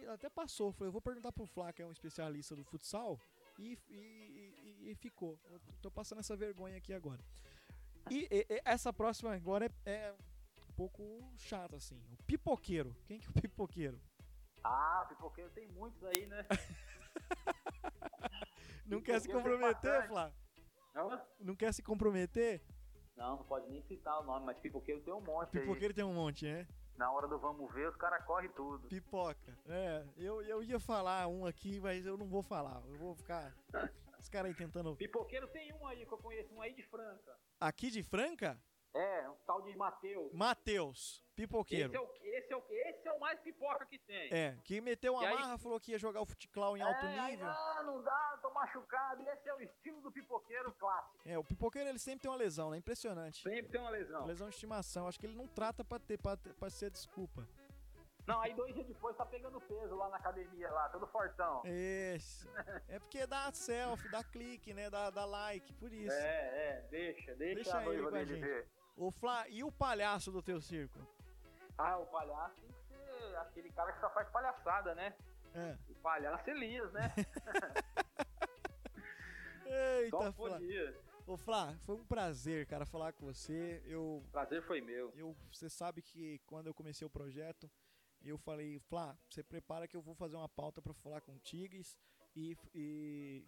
[0.03, 3.19] eu, até passou, falei, eu vou perguntar pro Flá, que é um especialista do futsal,
[3.57, 5.39] e, e, e, e ficou.
[5.49, 7.23] Eu tô passando essa vergonha aqui agora.
[8.09, 10.15] E, e, essa próxima agora é, é,
[10.69, 11.03] um pouco
[11.37, 12.01] chata, assim.
[12.11, 12.95] O pipoqueiro.
[13.05, 13.99] Quem que é o pipoqueiro?
[14.63, 16.45] Ah, pipoqueiro tem muitos aí, né?
[18.85, 20.31] não quer se comprometer, Flá?
[20.93, 21.21] Não?
[21.39, 22.61] Não quer se comprometer?
[23.15, 25.93] Não, não pode nem citar o nome, mas pipoqueiro tem um monte Pipoqueiro aí.
[25.93, 26.67] tem um monte, né?
[26.97, 28.87] Na hora do vamos ver, os caras correm tudo.
[28.87, 29.57] Pipoca.
[29.67, 32.81] É, eu, eu ia falar um aqui, mas eu não vou falar.
[32.87, 33.53] Eu vou ficar.
[34.25, 34.95] Os caras aí tentando.
[34.95, 37.37] Pipoqueiro tem um aí que eu conheço, um aí de Franca.
[37.59, 38.59] Aqui de Franca?
[38.91, 40.33] É, um tal de Matheus.
[40.33, 41.93] Matheus, pipoqueiro.
[41.93, 44.33] Esse é, o, esse, é o, esse é o mais pipoca que tem.
[44.33, 45.59] É, que meteu uma marra, aí...
[45.59, 47.23] falou que ia jogar o futeclau em é, alto nível.
[47.23, 49.21] Aí, não, não dá, tô machucado.
[49.29, 51.21] Esse é o estilo do pipoqueiro clássico.
[51.23, 52.77] É, o pipoqueiro ele sempre tem uma lesão, né?
[52.77, 53.43] Impressionante.
[53.43, 54.25] Sempre tem uma lesão.
[54.25, 55.07] Lesão de estimação.
[55.07, 57.47] Acho que ele não trata pra, ter, pra, pra ser desculpa.
[58.27, 61.61] Não, aí dois dias depois tá pegando peso lá na academia, lá, todo fortão.
[61.65, 62.49] Isso.
[62.87, 64.89] É porque dá selfie, dá clique, né?
[64.89, 66.15] Dá, dá like, por isso.
[66.15, 68.41] É, é, deixa, deixa, deixa a ele com a gente.
[68.41, 68.67] Ver.
[68.97, 70.99] O Flá, e o palhaço do teu circo?
[71.77, 75.13] Ah, o palhaço tem que ser aquele cara que só faz palhaçada, né?
[75.53, 75.77] É.
[75.89, 77.13] O palhaço Elias, né?
[79.67, 80.59] Eita, Flá.
[81.27, 83.81] Ô Flá, foi um prazer, cara, falar com você.
[83.85, 85.11] Eu Prazer foi meu.
[85.15, 87.69] Eu, você sabe que quando eu comecei o projeto,
[88.29, 91.97] eu falei, Flá, você prepara que eu vou fazer uma pauta para falar com Tigres
[92.35, 93.45] e, e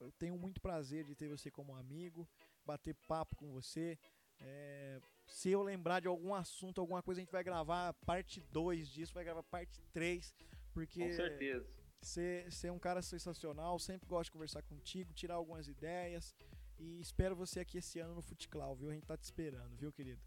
[0.00, 2.28] eu tenho muito prazer de ter você como amigo,
[2.64, 3.98] bater papo com você.
[4.40, 8.88] É, se eu lembrar de algum assunto, alguma coisa, a gente vai gravar parte 2
[8.88, 10.34] disso, vai gravar parte 3,
[10.72, 11.00] porque.
[11.00, 11.78] Com certeza.
[12.00, 16.32] Você é um cara sensacional, sempre gosto de conversar contigo, tirar algumas ideias.
[16.78, 18.90] E espero você aqui esse ano no Futeclau, viu?
[18.90, 20.22] A gente tá te esperando, viu, querido?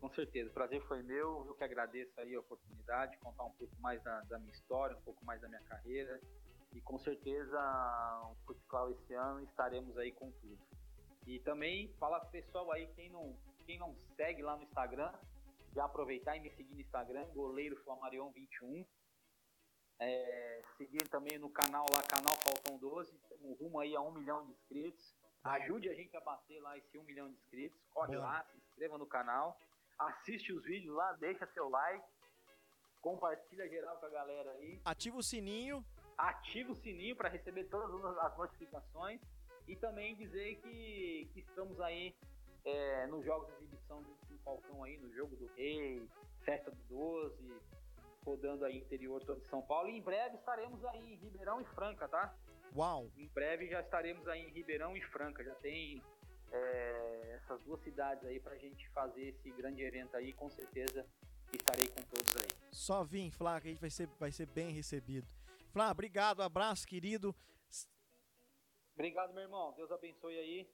[0.00, 1.44] Com certeza, o prazer foi meu.
[1.46, 4.96] Eu que agradeço aí a oportunidade de contar um pouco mais da, da minha história,
[4.96, 6.20] um pouco mais da minha carreira.
[6.72, 7.58] E com certeza,
[8.30, 10.58] o Futeclau esse ano estaremos aí com tudo.
[11.26, 13.36] E também falar pro pessoal aí, quem não,
[13.66, 15.12] quem não segue lá no Instagram,
[15.74, 18.86] já aproveitar e me seguir no Instagram, goleiro Flamarion 21.
[20.00, 24.46] É, seguir também no canal lá, canal Falcão 12, estamos rumo aí a um milhão
[24.46, 25.14] de inscritos.
[25.42, 27.80] Ajude a gente a bater lá esse um milhão de inscritos.
[27.90, 29.58] Corre lá, se inscreva no canal,
[29.98, 32.04] assiste os vídeos lá, deixa seu like,
[33.00, 34.80] compartilha geral com a galera aí.
[34.84, 35.84] Ativa o sininho.
[36.16, 39.20] Ativa o sininho para receber todas as notificações.
[39.66, 42.14] E também dizer que, que estamos aí
[42.64, 46.08] é, nos jogos de exibição do Falcão aí, no jogo do Rei,
[46.44, 47.60] Festa do 12,
[48.24, 49.88] rodando aí interior todo de São Paulo.
[49.88, 52.34] E em breve estaremos aí em Ribeirão e Franca, tá?
[52.74, 53.10] Uau!
[53.16, 55.44] Em breve já estaremos aí em Ribeirão e Franca.
[55.44, 56.02] Já tem
[56.52, 60.32] é, essas duas cidades aí pra gente fazer esse grande evento aí.
[60.32, 61.06] Com certeza
[61.52, 62.48] estarei com todos aí.
[62.72, 65.26] Só vim, Flá, que a gente vai ser, vai ser bem recebido.
[65.70, 67.34] Flá, obrigado, abraço, querido.
[68.94, 69.72] Obrigado, meu irmão.
[69.76, 70.68] Deus abençoe aí.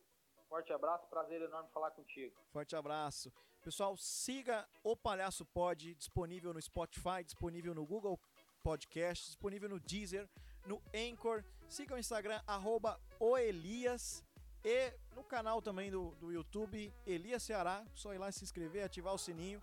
[0.48, 2.34] Forte abraço, prazer enorme falar contigo.
[2.52, 3.32] Forte abraço.
[3.60, 8.20] Pessoal, siga o Palhaço Pod, disponível no Spotify, disponível no Google
[8.62, 10.28] Podcast, disponível no Deezer,
[10.66, 11.42] no Anchor.
[11.68, 14.24] Siga o Instagram, arroba oelias.
[14.64, 17.84] E no canal também do, do YouTube, Elias Ceará.
[17.94, 19.60] Só ir lá se inscrever, ativar o sininho.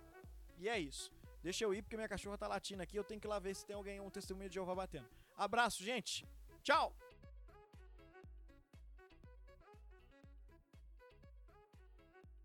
[0.60, 1.12] E é isso.
[1.42, 2.96] Deixa eu ir porque minha cachorra tá latindo aqui.
[2.96, 5.10] Eu tenho que ir lá ver se tem alguém, um testemunho de Jeová batendo.
[5.36, 6.28] Abraço, gente.
[6.62, 6.96] Tchau!